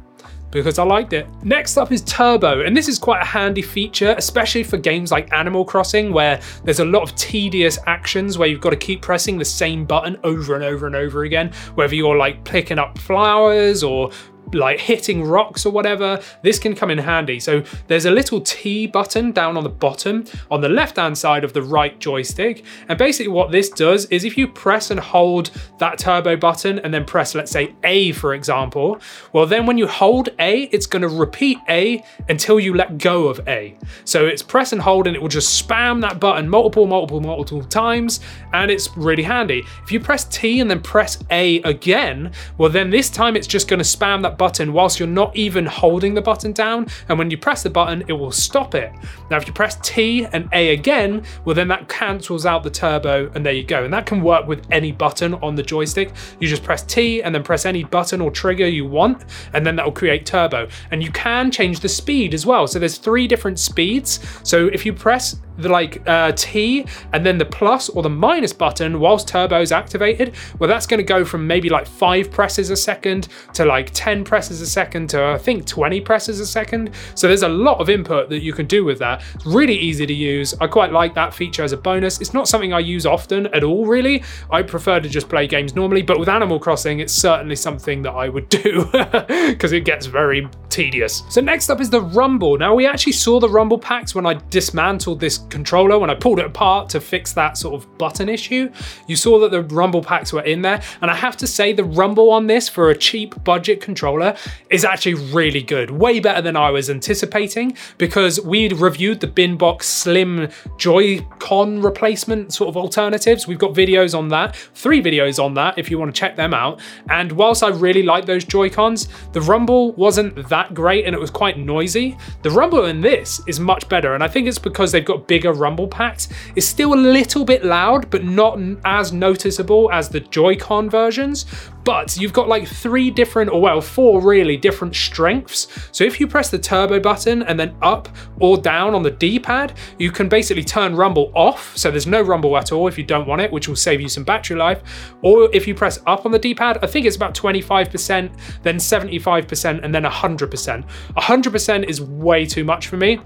because 0.52 0.80
I 0.80 0.84
liked 0.84 1.14
it. 1.14 1.28
Next 1.44 1.78
up 1.78 1.92
is 1.92 2.02
Turbo, 2.02 2.62
and 2.62 2.76
this 2.76 2.88
is 2.88 2.98
quite 2.98 3.22
a 3.22 3.26
handy 3.26 3.62
feature, 3.62 4.16
especially 4.18 4.64
for 4.64 4.78
games 4.78 5.12
like 5.12 5.32
Animal 5.34 5.66
Crossing, 5.66 6.12
where 6.12 6.40
there's 6.64 6.80
a 6.80 6.86
lot 6.86 7.04
of 7.04 7.16
tedious 7.16 7.78
actions 7.88 8.38
where 8.38 8.48
you've 8.48 8.62
got 8.62 8.72
to 8.72 8.78
keep 8.78 9.02
pressing 9.02 9.38
the 9.38 9.46
same 9.46 9.86
button 9.86 10.18
over 10.24 10.56
and 10.56 10.64
over 10.64 10.88
and 10.88 10.96
over 10.96 11.24
again, 11.24 11.52
whether 11.76 11.96
you're 11.96 12.18
like 12.18 12.44
picking 12.44 12.80
up 12.80 12.98
flowers 12.98 13.84
or 13.84 14.12
like 14.54 14.80
hitting 14.80 15.24
rocks 15.24 15.66
or 15.66 15.72
whatever, 15.72 16.20
this 16.42 16.60
can 16.60 16.76
come 16.76 16.90
in 16.92 16.98
handy. 16.98 17.40
So 17.40 17.64
there's 17.88 18.06
a 18.06 18.12
little 18.12 18.42
T 18.42 18.88
button 18.88 19.32
down 19.32 19.58
on 19.58 19.64
the 19.64 19.70
bottom 19.70 20.26
on 20.50 20.62
the 20.62 20.70
left 20.70 20.98
hand 20.98 21.18
side 21.18 21.44
of 21.44 21.54
the 21.54 21.62
right 21.62 22.00
joystick. 22.00 22.64
And 22.88 22.98
basically 22.98 23.32
what 23.32 23.52
this 23.52 23.70
does 23.70 24.06
is 24.06 24.24
if 24.24 24.38
you 24.38 24.48
press 24.48 24.92
and 24.92 25.00
hold 25.00 25.52
that 25.80 25.98
turbo 25.98 26.36
button 26.36 26.80
and 26.80 26.94
then 26.94 27.06
press, 27.06 27.36
let's 27.36 27.52
say 27.52 27.74
A, 27.84 28.12
for 28.14 28.34
example, 28.34 29.00
well, 29.34 29.46
then 29.46 29.66
when 29.66 29.78
you 29.78 29.88
hold 29.88 30.30
A, 30.40 30.64
it's 30.64 30.86
going 30.86 31.02
to 31.02 31.10
repeat 31.10 31.58
A 31.70 32.04
until 32.28 32.60
you 32.60 32.74
let 32.74 32.98
go 32.98 33.28
of 33.28 33.48
A. 33.48 33.78
So 34.06 34.26
it's 34.26 34.42
press 34.42 34.74
and 34.74 34.82
hold 34.82 35.08
and 35.08 35.16
it 35.16 35.22
will 35.22 35.30
just 35.30 35.66
spam 35.66 36.02
that 36.02 36.20
button 36.20 36.50
multiple, 36.50 36.88
multiple, 36.88 37.22
multiple 37.22 37.64
times. 37.64 38.20
And 38.54 38.72
it's 38.72 38.96
really 38.98 39.24
handy. 39.24 39.64
If 39.84 39.92
you 39.92 40.00
press 40.00 40.26
T 40.26 40.60
and 40.60 40.70
then 40.70 40.82
press 40.82 41.18
A 41.30 41.62
again, 41.62 42.32
well, 42.58 42.70
then 42.70 42.90
this 42.90 43.10
time 43.10 43.36
it's 43.36 43.48
just 43.48 43.68
going 43.68 43.80
to 43.80 43.86
spam 43.86 44.22
that 44.24 44.38
button 44.40 44.74
whilst 44.74 45.00
you're 45.00 45.08
not 45.08 45.36
even 45.36 45.68
holding 45.68 46.16
the 46.16 46.22
button 46.22 46.52
down. 46.52 46.88
And 47.08 47.20
when 47.20 47.30
you 47.30 47.38
press 47.38 47.62
the 47.62 47.70
button, 47.70 48.04
it 48.08 48.14
will 48.14 48.32
stop 48.32 48.74
it. 48.74 48.92
Now, 49.30 49.38
if 49.38 49.46
you 49.46 49.54
press 49.54 49.78
T 49.84 50.26
and 50.34 50.50
A 50.54 50.74
again, 50.74 51.24
well, 51.46 51.54
then 51.54 51.68
that 51.68 51.88
cancels 51.88 52.48
out 52.48 52.64
the 52.64 52.72
turbo 52.72 53.32
and 53.36 53.46
there 53.46 53.54
you 53.54 53.64
go. 53.64 53.84
And 53.84 53.94
that 53.94 54.08
can 54.08 54.24
work 54.24 54.48
with 54.48 54.66
any 54.72 54.92
button 54.92 55.36
on 55.36 55.54
the 55.54 55.62
joystick. 55.62 56.12
You 56.40 56.48
just 56.48 56.64
press 56.64 56.82
T 56.82 57.22
and 57.22 57.36
then 57.36 57.44
press 57.44 57.68
any 57.68 57.84
button 57.84 58.22
or 58.22 58.32
trigger 58.32 58.68
you 58.68 58.86
want, 58.86 59.26
and 59.54 59.66
then 59.66 59.76
that 59.76 59.86
will 59.86 59.92
create 59.92 60.26
turbo. 60.26 60.68
And 60.90 61.04
you 61.04 61.12
can 61.12 61.52
change 61.52 61.82
the 61.82 61.90
speed 61.90 62.34
as 62.34 62.46
well. 62.46 62.66
So 62.66 62.80
there's 62.80 62.98
three 62.98 63.28
different 63.28 63.60
speeds. 63.60 64.20
So 64.44 64.68
if 64.68 64.86
you 64.86 64.94
press 64.94 65.36
the 65.60 65.70
like 65.70 66.02
uh, 66.08 66.32
T 66.34 66.86
and 67.14 67.26
then 67.26 67.38
the 67.38 67.46
plus 67.46 67.90
or 67.90 68.04
the 68.04 68.10
minus 68.10 68.54
button 68.54 69.00
whilst 69.00 69.28
turbo 69.28 69.62
is 69.62 69.72
activated, 69.72 70.36
well, 70.60 70.68
that's 70.68 70.88
going 70.88 71.00
to 71.00 71.04
go 71.04 71.24
from 71.26 71.46
maybe 71.46 71.70
like 71.70 71.88
five 71.88 72.32
presses 72.32 72.70
a 72.70 72.76
second 72.76 73.28
to 73.54 73.66
like 73.66 73.92
10 73.94 74.24
presses 74.24 74.62
a 74.62 74.68
second 74.68 75.10
to 75.10 75.24
I 75.24 75.38
think 75.38 75.66
20 75.66 76.02
presses 76.02 76.40
a 76.40 76.46
second. 76.46 76.92
So 77.16 77.28
there's 77.28 77.44
a 77.44 77.50
lot 77.50 77.80
of 77.80 77.90
input 77.90 78.30
that 78.30 78.42
you 78.42 78.54
can 78.54 78.66
do 78.66 78.84
with 78.84 79.00
that. 79.00 79.24
It's 79.36 79.46
really 79.46 79.78
easy 79.78 80.06
to 80.06 80.14
use. 80.14 80.54
I 80.62 80.68
quite 80.68 80.92
like 80.92 81.14
that 81.16 81.34
feature 81.34 81.64
as 81.64 81.72
a 81.72 81.78
bonus. 81.78 82.22
It's 82.22 82.34
not 82.34 82.48
something 82.48 82.74
I 82.74 82.80
use 82.80 83.06
often 83.06 83.48
at 83.48 83.64
all, 83.64 83.86
really. 83.86 84.24
I 84.52 84.62
prefer 84.62 85.00
to 85.00 85.10
just 85.10 85.30
play 85.30 85.48
games 85.48 85.76
normally, 85.76 86.02
but 86.02 86.20
with 86.20 86.30
Animal 86.30 86.60
Crossing, 86.60 87.00
it's 87.00 87.14
certainly 87.14 87.56
something 87.56 88.02
that 88.04 88.12
I 88.12 88.30
would 88.30 88.50
do 88.50 88.86
because 88.92 89.72
it 89.72 89.86
gets 89.86 90.06
very 90.06 90.48
tedious. 90.70 91.24
So 91.30 91.42
next 91.42 91.70
up 91.70 91.82
is 91.82 91.90
the 91.90 92.02
Rumble. 92.02 92.58
Now 92.58 92.76
we 92.76 92.86
actually 92.86 93.14
saw 93.14 93.40
the 93.40 93.50
Rumble 93.50 93.80
packs 93.80 94.16
when 94.16 94.26
I 94.26 94.36
dismantled 94.50 95.20
this 95.20 95.38
controller 95.50 96.00
when 96.00 96.10
I 96.10 96.16
pulled 96.16 96.40
it 96.40 96.46
apart 96.46 96.90
to 96.90 97.02
fix 97.02 97.34
that 97.34 97.58
sort 97.58 97.76
of 97.76 97.98
button 97.98 98.30
issue. 98.30 98.72
You 99.08 99.16
saw 99.16 99.40
that 99.40 99.52
the 99.52 99.64
rumble 99.64 100.04
packs 100.04 100.32
were 100.34 100.42
in 100.42 100.62
there. 100.62 100.82
And 101.02 101.10
I 101.10 101.16
have 101.16 101.38
to 101.38 101.48
say 101.48 101.74
the 101.74 101.84
rumble 101.84 102.32
on 102.32 102.48
this 102.48 102.70
for 102.70 102.90
a 102.90 102.96
cheap 102.96 103.44
budget 103.44 103.82
controller 103.82 104.36
is 104.70 104.86
actually 104.86 105.16
really 105.16 105.62
good. 105.62 105.92
Way 105.92 106.20
better 106.20 106.42
than 106.42 106.56
I 106.56 106.70
was 106.72 106.90
anticipating 106.90 107.78
because 107.98 108.40
we'd 108.42 108.74
reviewed 108.74 109.20
the 109.20 109.28
Binbok 109.28 109.84
Slim 109.84 110.50
Joy-Con 110.78 111.82
replacement 111.82 112.54
sort 112.54 112.70
of 112.70 112.78
alternatives. 112.78 113.48
We've 113.48 113.60
got 113.60 113.74
videos 113.74 114.18
on 114.18 114.30
that, 114.30 114.56
three 114.56 115.02
videos 115.02 115.44
on 115.44 115.54
that 115.56 115.78
if 115.78 115.90
you 115.90 115.98
want 115.98 116.14
to 116.14 116.20
check 116.20 116.36
them 116.36 116.54
out. 116.54 116.82
And 117.10 117.32
whilst 117.32 117.64
I 117.64 117.70
really 117.70 118.04
like 118.04 118.26
those 118.26 118.44
Joy-Cons, 118.44 119.10
the 119.34 119.42
rumble 119.42 119.94
wasn't 119.94 120.50
that 120.50 120.74
great 120.74 121.06
and 121.06 121.16
it 121.16 121.20
was 121.20 121.32
quite 121.32 121.58
noisy. 121.58 122.18
The 122.42 122.52
rumble 122.52 122.86
in 122.86 123.02
this 123.02 123.42
is 123.48 123.60
much 123.60 123.88
better. 123.90 124.14
And 124.14 124.24
I 124.24 124.28
think 124.28 124.48
it's 124.48 124.60
because 124.60 124.92
they've 124.92 125.06
got 125.06 125.28
big 125.28 125.39
bigger 125.40 125.54
rumble 125.54 125.88
packs. 125.88 126.28
It's 126.58 126.68
still 126.68 126.94
a 126.94 127.00
little 127.00 127.46
bit 127.46 127.64
loud, 127.64 128.10
but 128.10 128.26
not 128.26 128.60
as 128.84 129.14
noticeable 129.14 129.90
as 129.90 130.10
the 130.10 130.20
Joy-Con 130.20 130.90
versions. 130.90 131.46
But 131.86 132.18
you've 132.18 132.34
got 132.34 132.50
like 132.50 132.68
three 132.68 133.10
different, 133.10 133.50
or 133.50 133.62
well, 133.62 133.80
four 133.80 134.22
really 134.22 134.58
different 134.58 134.94
strengths. 134.94 135.70
So 135.94 136.04
if 136.04 136.20
you 136.20 136.28
press 136.28 136.50
the 136.50 136.60
turbo 136.60 137.00
button 137.00 137.44
and 137.44 137.58
then 137.58 137.74
up 137.82 138.10
or 138.42 138.58
down 138.58 138.94
on 138.94 139.02
the 139.02 139.12
D-pad, 139.12 139.78
you 139.98 140.12
can 140.12 140.28
basically 140.28 140.66
turn 140.66 140.94
rumble 140.94 141.32
off. 141.34 141.76
So 141.78 141.90
there's 141.90 142.06
no 142.06 142.22
rumble 142.22 142.58
at 142.58 142.74
all 142.74 142.90
if 142.90 142.98
you 142.98 143.06
don't 143.06 143.26
want 143.26 143.42
it, 143.42 143.50
which 143.50 143.70
will 143.70 143.78
save 143.78 144.02
you 144.02 144.10
some 144.10 144.26
battery 144.26 144.58
life. 144.58 145.14
Or 145.22 145.50
if 145.56 145.70
you 145.70 145.74
press 145.74 146.00
up 146.06 146.26
on 146.26 146.34
the 146.34 146.40
D-pad, 146.40 146.80
I 146.84 146.88
think 146.88 147.06
it's 147.06 147.16
about 147.16 147.34
25%, 147.34 148.62
then 148.62 148.76
75%, 148.76 149.84
and 149.84 149.96
then 149.96 150.04
100%. 150.04 150.86
100% 151.16 151.84
is 151.90 152.02
way 152.02 152.46
too 152.46 152.66
much 152.66 152.88
for 152.88 152.98
me. 152.98 153.22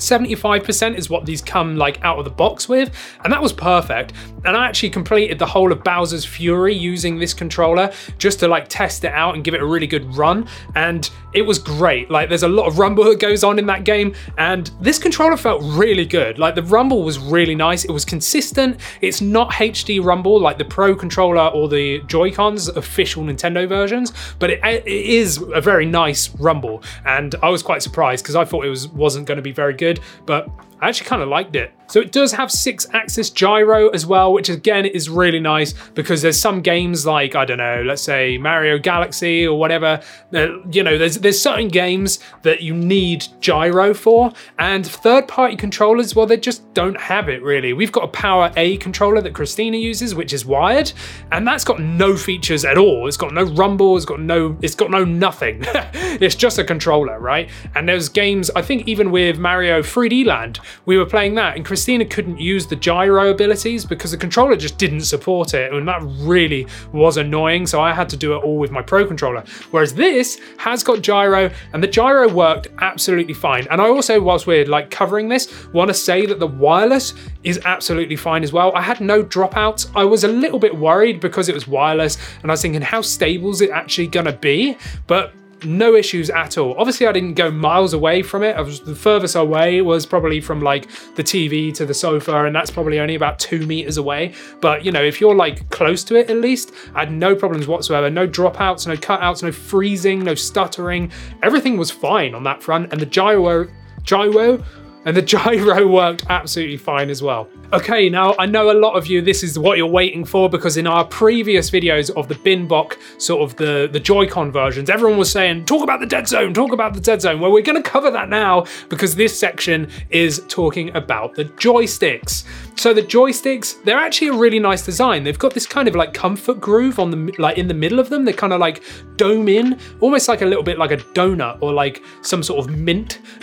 75% 0.00 0.96
is 0.96 1.08
what 1.08 1.26
these 1.26 1.40
come 1.40 1.76
like 1.76 2.02
out 2.02 2.18
of 2.18 2.24
the 2.24 2.30
box 2.30 2.68
with, 2.68 2.94
and 3.24 3.32
that 3.32 3.42
was 3.42 3.52
perfect. 3.52 4.12
And 4.44 4.56
I 4.56 4.66
actually 4.66 4.90
completed 4.90 5.38
the 5.38 5.46
whole 5.46 5.72
of 5.72 5.84
Bowser's 5.84 6.24
Fury 6.24 6.74
using 6.74 7.18
this 7.18 7.34
controller 7.34 7.92
just 8.18 8.40
to 8.40 8.48
like 8.48 8.68
test 8.68 9.04
it 9.04 9.12
out 9.12 9.34
and 9.34 9.44
give 9.44 9.54
it 9.54 9.60
a 9.60 9.66
really 9.66 9.86
good 9.86 10.14
run. 10.16 10.48
And 10.74 11.08
it 11.32 11.42
was 11.42 11.58
great. 11.58 12.10
Like 12.10 12.28
there's 12.28 12.42
a 12.42 12.48
lot 12.48 12.66
of 12.66 12.78
rumble 12.78 13.04
that 13.04 13.20
goes 13.20 13.44
on 13.44 13.58
in 13.58 13.66
that 13.66 13.84
game, 13.84 14.14
and 14.38 14.70
this 14.80 14.98
controller 14.98 15.36
felt 15.36 15.62
really 15.62 16.06
good. 16.06 16.38
Like 16.38 16.54
the 16.54 16.62
rumble 16.62 17.02
was 17.02 17.18
really 17.18 17.54
nice. 17.54 17.84
It 17.84 17.90
was 17.90 18.04
consistent. 18.04 18.80
It's 19.00 19.20
not 19.20 19.52
HD 19.52 20.02
rumble 20.02 20.40
like 20.40 20.58
the 20.58 20.64
Pro 20.64 20.94
controller 20.94 21.48
or 21.48 21.68
the 21.68 22.00
Joy-Cons 22.06 22.68
official 22.68 23.22
Nintendo 23.22 23.68
versions, 23.68 24.12
but 24.38 24.50
it, 24.50 24.60
it 24.64 24.86
is 24.86 25.42
a 25.54 25.60
very 25.60 25.86
nice 25.86 26.30
rumble. 26.36 26.82
And 27.04 27.34
I 27.42 27.50
was 27.50 27.62
quite 27.62 27.82
surprised 27.82 28.24
because 28.24 28.36
I 28.36 28.44
thought 28.44 28.64
it 28.64 28.70
was 28.70 28.88
wasn't 28.88 29.26
going 29.26 29.36
to 29.36 29.42
be 29.42 29.52
very 29.52 29.74
good, 29.74 29.89
but 30.26 30.48
I 30.80 30.88
actually 30.88 31.08
kind 31.08 31.22
of 31.22 31.28
liked 31.28 31.56
it. 31.56 31.72
So 31.90 31.98
it 31.98 32.12
does 32.12 32.30
have 32.32 32.52
six 32.52 32.86
axis 32.92 33.30
gyro 33.30 33.88
as 33.88 34.06
well, 34.06 34.32
which 34.32 34.48
again 34.48 34.86
is 34.86 35.10
really 35.10 35.40
nice 35.40 35.74
because 35.94 36.22
there's 36.22 36.38
some 36.38 36.60
games 36.60 37.04
like, 37.04 37.34
I 37.34 37.44
don't 37.44 37.58
know, 37.58 37.82
let's 37.84 38.02
say 38.02 38.38
Mario 38.38 38.78
Galaxy 38.78 39.44
or 39.44 39.58
whatever, 39.58 40.00
uh, 40.32 40.60
you 40.70 40.84
know, 40.84 40.96
there's, 40.96 41.18
there's 41.18 41.42
certain 41.42 41.66
games 41.66 42.20
that 42.42 42.62
you 42.62 42.74
need 42.74 43.26
gyro 43.40 43.92
for 43.92 44.32
and 44.60 44.86
third 44.86 45.26
party 45.26 45.56
controllers, 45.56 46.14
well, 46.14 46.26
they 46.26 46.36
just 46.36 46.72
don't 46.74 46.98
have 47.00 47.28
it 47.28 47.42
really. 47.42 47.72
We've 47.72 47.90
got 47.90 48.04
a 48.04 48.08
Power 48.08 48.52
A 48.56 48.76
controller 48.76 49.20
that 49.22 49.34
Christina 49.34 49.76
uses, 49.76 50.14
which 50.14 50.32
is 50.32 50.46
wired 50.46 50.92
and 51.32 51.44
that's 51.44 51.64
got 51.64 51.80
no 51.80 52.16
features 52.16 52.64
at 52.64 52.78
all. 52.78 53.08
It's 53.08 53.16
got 53.16 53.34
no 53.34 53.42
rumble, 53.42 53.96
it's 53.96 54.06
got 54.06 54.20
no, 54.20 54.56
it's 54.62 54.76
got 54.76 54.92
no 54.92 55.04
nothing. 55.04 55.62
it's 55.64 56.36
just 56.36 56.60
a 56.60 56.64
controller, 56.64 57.18
right? 57.18 57.50
And 57.74 57.88
there's 57.88 58.08
games, 58.08 58.48
I 58.54 58.62
think 58.62 58.86
even 58.86 59.10
with 59.10 59.38
Mario 59.40 59.82
3D 59.82 60.24
Land, 60.24 60.60
we 60.86 60.98
were 60.98 61.06
playing 61.06 61.34
that 61.36 61.56
and 61.56 61.64
Christina 61.64 62.04
couldn't 62.04 62.38
use 62.40 62.66
the 62.66 62.76
gyro 62.76 63.30
abilities 63.30 63.84
because 63.84 64.10
the 64.10 64.16
controller 64.16 64.56
just 64.56 64.78
didn't 64.78 65.02
support 65.02 65.54
it, 65.54 65.72
and 65.72 65.86
that 65.88 66.00
really 66.20 66.66
was 66.92 67.16
annoying. 67.16 67.66
So 67.66 67.80
I 67.80 67.92
had 67.92 68.08
to 68.10 68.16
do 68.16 68.34
it 68.34 68.38
all 68.38 68.58
with 68.58 68.70
my 68.70 68.82
Pro 68.82 69.06
controller. 69.06 69.44
Whereas 69.70 69.94
this 69.94 70.40
has 70.58 70.82
got 70.82 71.02
gyro, 71.02 71.50
and 71.72 71.82
the 71.82 71.88
gyro 71.88 72.28
worked 72.28 72.68
absolutely 72.80 73.34
fine. 73.34 73.66
And 73.70 73.80
I 73.80 73.88
also, 73.88 74.20
whilst 74.20 74.46
we're 74.46 74.66
like 74.66 74.90
covering 74.90 75.28
this, 75.28 75.70
want 75.72 75.88
to 75.88 75.94
say 75.94 76.26
that 76.26 76.38
the 76.38 76.46
wireless 76.46 77.14
is 77.44 77.60
absolutely 77.64 78.16
fine 78.16 78.42
as 78.42 78.52
well. 78.52 78.72
I 78.74 78.82
had 78.82 79.00
no 79.00 79.22
dropouts. 79.22 79.90
I 79.94 80.04
was 80.04 80.24
a 80.24 80.28
little 80.28 80.58
bit 80.58 80.76
worried 80.76 81.20
because 81.20 81.48
it 81.48 81.54
was 81.54 81.68
wireless, 81.68 82.18
and 82.42 82.50
I 82.50 82.54
was 82.54 82.62
thinking, 82.62 82.82
how 82.82 83.00
stable 83.00 83.50
is 83.50 83.60
it 83.60 83.70
actually 83.70 84.06
gonna 84.06 84.32
be? 84.32 84.76
But 85.06 85.32
no 85.64 85.94
issues 85.94 86.30
at 86.30 86.58
all. 86.58 86.74
Obviously, 86.78 87.06
I 87.06 87.12
didn't 87.12 87.34
go 87.34 87.50
miles 87.50 87.92
away 87.92 88.22
from 88.22 88.42
it. 88.42 88.56
I 88.56 88.60
was 88.60 88.80
the 88.80 88.94
furthest 88.94 89.36
away 89.36 89.82
was 89.82 90.06
probably 90.06 90.40
from 90.40 90.60
like 90.60 90.88
the 91.14 91.22
TV 91.22 91.72
to 91.74 91.86
the 91.86 91.94
sofa, 91.94 92.44
and 92.44 92.54
that's 92.54 92.70
probably 92.70 93.00
only 93.00 93.14
about 93.14 93.38
two 93.38 93.66
meters 93.66 93.96
away. 93.96 94.34
But 94.60 94.84
you 94.84 94.92
know, 94.92 95.02
if 95.02 95.20
you're 95.20 95.34
like 95.34 95.68
close 95.70 96.04
to 96.04 96.16
it, 96.16 96.30
at 96.30 96.36
least, 96.36 96.72
I 96.94 97.00
had 97.00 97.12
no 97.12 97.34
problems 97.34 97.66
whatsoever. 97.66 98.10
No 98.10 98.26
dropouts, 98.26 98.86
no 98.86 98.96
cutouts, 98.96 99.42
no 99.42 99.52
freezing, 99.52 100.24
no 100.24 100.34
stuttering. 100.34 101.12
Everything 101.42 101.76
was 101.76 101.90
fine 101.90 102.34
on 102.34 102.42
that 102.44 102.62
front, 102.62 102.92
and 102.92 103.00
the 103.00 103.06
gyro, 103.06 103.68
gyro, 104.02 104.62
and 105.04 105.16
the 105.16 105.22
gyro 105.32 105.86
worked 105.86 106.24
absolutely 106.28 106.76
fine 106.76 107.10
as 107.10 107.22
well. 107.22 107.48
Okay, 107.72 108.08
now 108.08 108.34
I 108.38 108.46
know 108.46 108.70
a 108.70 108.78
lot 108.78 108.94
of 108.94 109.06
you, 109.06 109.22
this 109.22 109.42
is 109.42 109.58
what 109.58 109.78
you're 109.78 109.86
waiting 109.86 110.24
for 110.24 110.50
because 110.50 110.76
in 110.76 110.86
our 110.86 111.04
previous 111.04 111.70
videos 111.70 112.10
of 112.16 112.26
the 112.26 112.34
Binbok, 112.34 112.96
sort 113.20 113.42
of 113.42 113.56
the, 113.56 113.88
the 113.92 114.00
Joy-Con 114.00 114.50
versions, 114.50 114.90
everyone 114.90 115.18
was 115.18 115.30
saying, 115.30 115.66
talk 115.66 115.82
about 115.82 116.00
the 116.00 116.06
dead 116.06 116.26
zone, 116.26 116.52
talk 116.52 116.72
about 116.72 116.94
the 116.94 117.00
dead 117.00 117.22
zone. 117.22 117.38
Well, 117.40 117.52
we're 117.52 117.62
gonna 117.62 117.82
cover 117.82 118.10
that 118.10 118.28
now 118.28 118.66
because 118.88 119.14
this 119.14 119.38
section 119.38 119.88
is 120.10 120.42
talking 120.48 120.94
about 120.96 121.34
the 121.34 121.44
joysticks. 121.44 122.44
So 122.76 122.94
the 122.94 123.02
joysticks, 123.02 123.82
they're 123.84 123.98
actually 123.98 124.28
a 124.28 124.32
really 124.32 124.58
nice 124.58 124.84
design. 124.84 125.22
They've 125.22 125.38
got 125.38 125.52
this 125.52 125.66
kind 125.66 125.86
of 125.86 125.94
like 125.94 126.14
comfort 126.14 126.60
groove 126.60 126.98
on 126.98 127.10
the, 127.10 127.34
like 127.38 127.58
in 127.58 127.68
the 127.68 127.74
middle 127.74 128.00
of 128.00 128.08
them. 128.08 128.24
They're 128.24 128.32
kind 128.32 128.54
of 128.54 128.58
like 128.58 128.82
dome 129.16 129.48
in, 129.48 129.78
almost 130.00 130.28
like 130.28 130.40
a 130.40 130.46
little 130.46 130.62
bit 130.62 130.78
like 130.78 130.90
a 130.90 130.96
donut 130.96 131.58
or 131.60 131.74
like 131.74 132.02
some 132.22 132.42
sort 132.42 132.64
of 132.64 132.74
mint. 132.74 133.20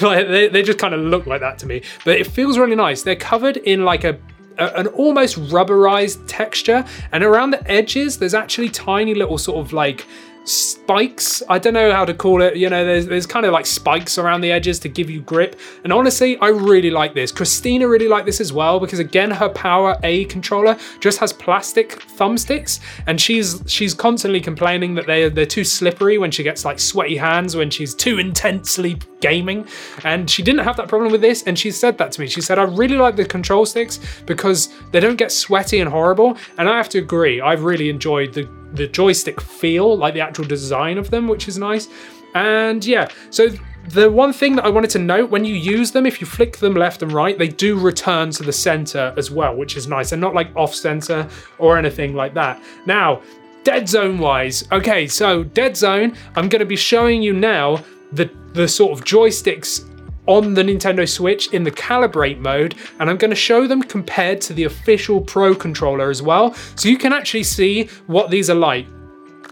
like 0.00 0.26
they, 0.26 0.48
they 0.48 0.62
just 0.62 0.78
kind 0.82 0.94
of 0.94 1.00
look 1.00 1.26
like 1.26 1.40
that 1.40 1.58
to 1.60 1.66
me, 1.66 1.80
but 2.04 2.18
it 2.18 2.26
feels 2.26 2.58
really 2.58 2.74
nice. 2.74 3.02
They're 3.02 3.24
covered 3.32 3.56
in 3.56 3.84
like 3.84 4.04
a 4.04 4.18
an 4.58 4.86
almost 4.88 5.36
rubberized 5.50 6.24
texture, 6.26 6.84
and 7.12 7.24
around 7.24 7.52
the 7.52 7.70
edges, 7.70 8.18
there's 8.18 8.34
actually 8.34 8.68
tiny 8.68 9.14
little 9.14 9.38
sort 9.38 9.58
of 9.64 9.72
like 9.72 10.06
spikes. 10.44 11.42
I 11.48 11.58
don't 11.58 11.74
know 11.74 11.92
how 11.92 12.04
to 12.04 12.14
call 12.14 12.42
it. 12.42 12.56
You 12.56 12.68
know, 12.68 12.84
there's 12.84 13.06
there's 13.06 13.26
kind 13.26 13.46
of 13.46 13.52
like 13.52 13.66
spikes 13.66 14.18
around 14.18 14.40
the 14.40 14.52
edges 14.52 14.78
to 14.80 14.88
give 14.88 15.08
you 15.08 15.20
grip. 15.22 15.58
And 15.84 15.92
honestly, 15.92 16.36
I 16.38 16.48
really 16.48 16.90
like 16.90 17.14
this. 17.14 17.30
Christina 17.32 17.88
really 17.88 18.08
liked 18.08 18.26
this 18.26 18.40
as 18.40 18.52
well 18.52 18.80
because 18.80 18.98
again, 18.98 19.30
her 19.30 19.48
Power 19.48 19.96
A 20.02 20.24
controller 20.26 20.76
just 21.00 21.18
has 21.18 21.32
plastic 21.32 22.00
thumbsticks, 22.00 22.80
and 23.06 23.20
she's 23.20 23.62
she's 23.66 23.94
constantly 23.94 24.40
complaining 24.40 24.94
that 24.94 25.06
they 25.06 25.28
they're 25.28 25.46
too 25.46 25.64
slippery 25.64 26.18
when 26.18 26.30
she 26.30 26.42
gets 26.42 26.64
like 26.64 26.78
sweaty 26.78 27.16
hands 27.16 27.56
when 27.56 27.70
she's 27.70 27.94
too 27.94 28.18
intensely 28.18 28.98
gaming. 29.20 29.66
And 30.04 30.28
she 30.28 30.42
didn't 30.42 30.64
have 30.64 30.76
that 30.76 30.88
problem 30.88 31.12
with 31.12 31.20
this, 31.20 31.42
and 31.44 31.58
she 31.58 31.70
said 31.70 31.96
that 31.98 32.12
to 32.12 32.20
me. 32.20 32.26
She 32.26 32.40
said, 32.40 32.58
I 32.58 32.64
really 32.64 32.96
like 32.96 33.16
the 33.16 33.24
control 33.24 33.64
sticks 33.64 34.00
because 34.26 34.68
they 34.90 35.00
don't 35.00 35.16
get 35.16 35.32
sweaty 35.32 35.80
and 35.80 35.88
horrible. 35.88 36.36
And 36.58 36.68
I 36.68 36.76
have 36.76 36.88
to 36.90 36.98
agree, 36.98 37.40
I've 37.40 37.62
really 37.62 37.88
enjoyed 37.88 38.34
the 38.34 38.48
the 38.72 38.86
joystick 38.86 39.40
feel, 39.40 39.96
like 39.96 40.14
the 40.14 40.20
actual 40.20 40.44
design 40.44 40.98
of 40.98 41.10
them, 41.10 41.28
which 41.28 41.48
is 41.48 41.58
nice. 41.58 41.88
And 42.34 42.84
yeah, 42.84 43.08
so 43.30 43.48
the 43.88 44.10
one 44.10 44.32
thing 44.32 44.56
that 44.56 44.64
I 44.64 44.68
wanted 44.68 44.90
to 44.90 44.98
note 44.98 45.30
when 45.30 45.44
you 45.44 45.54
use 45.54 45.90
them, 45.90 46.06
if 46.06 46.20
you 46.20 46.26
flick 46.26 46.58
them 46.58 46.74
left 46.74 47.02
and 47.02 47.12
right, 47.12 47.36
they 47.36 47.48
do 47.48 47.78
return 47.78 48.30
to 48.32 48.42
the 48.42 48.52
center 48.52 49.12
as 49.16 49.30
well, 49.30 49.56
which 49.56 49.76
is 49.76 49.86
nice. 49.86 50.10
They're 50.10 50.18
not 50.18 50.34
like 50.34 50.54
off 50.56 50.74
center 50.74 51.28
or 51.58 51.76
anything 51.76 52.14
like 52.14 52.34
that. 52.34 52.62
Now, 52.86 53.22
Dead 53.64 53.88
Zone 53.88 54.18
wise, 54.18 54.66
okay, 54.72 55.06
so 55.06 55.44
Dead 55.44 55.76
Zone, 55.76 56.16
I'm 56.34 56.48
going 56.48 56.60
to 56.60 56.66
be 56.66 56.76
showing 56.76 57.22
you 57.22 57.32
now 57.32 57.82
the 58.12 58.30
the 58.52 58.68
sort 58.68 58.92
of 58.92 59.04
joysticks 59.04 59.88
on 60.26 60.54
the 60.54 60.62
Nintendo 60.62 61.08
Switch 61.08 61.52
in 61.52 61.64
the 61.64 61.70
calibrate 61.70 62.38
mode, 62.38 62.76
and 63.00 63.10
I'm 63.10 63.16
going 63.16 63.30
to 63.30 63.36
show 63.36 63.66
them 63.66 63.82
compared 63.82 64.40
to 64.42 64.54
the 64.54 64.64
official 64.64 65.20
Pro 65.20 65.54
controller 65.54 66.10
as 66.10 66.22
well, 66.22 66.54
so 66.76 66.88
you 66.88 66.98
can 66.98 67.12
actually 67.12 67.44
see 67.44 67.88
what 68.06 68.30
these 68.30 68.48
are 68.50 68.54
like. 68.54 68.86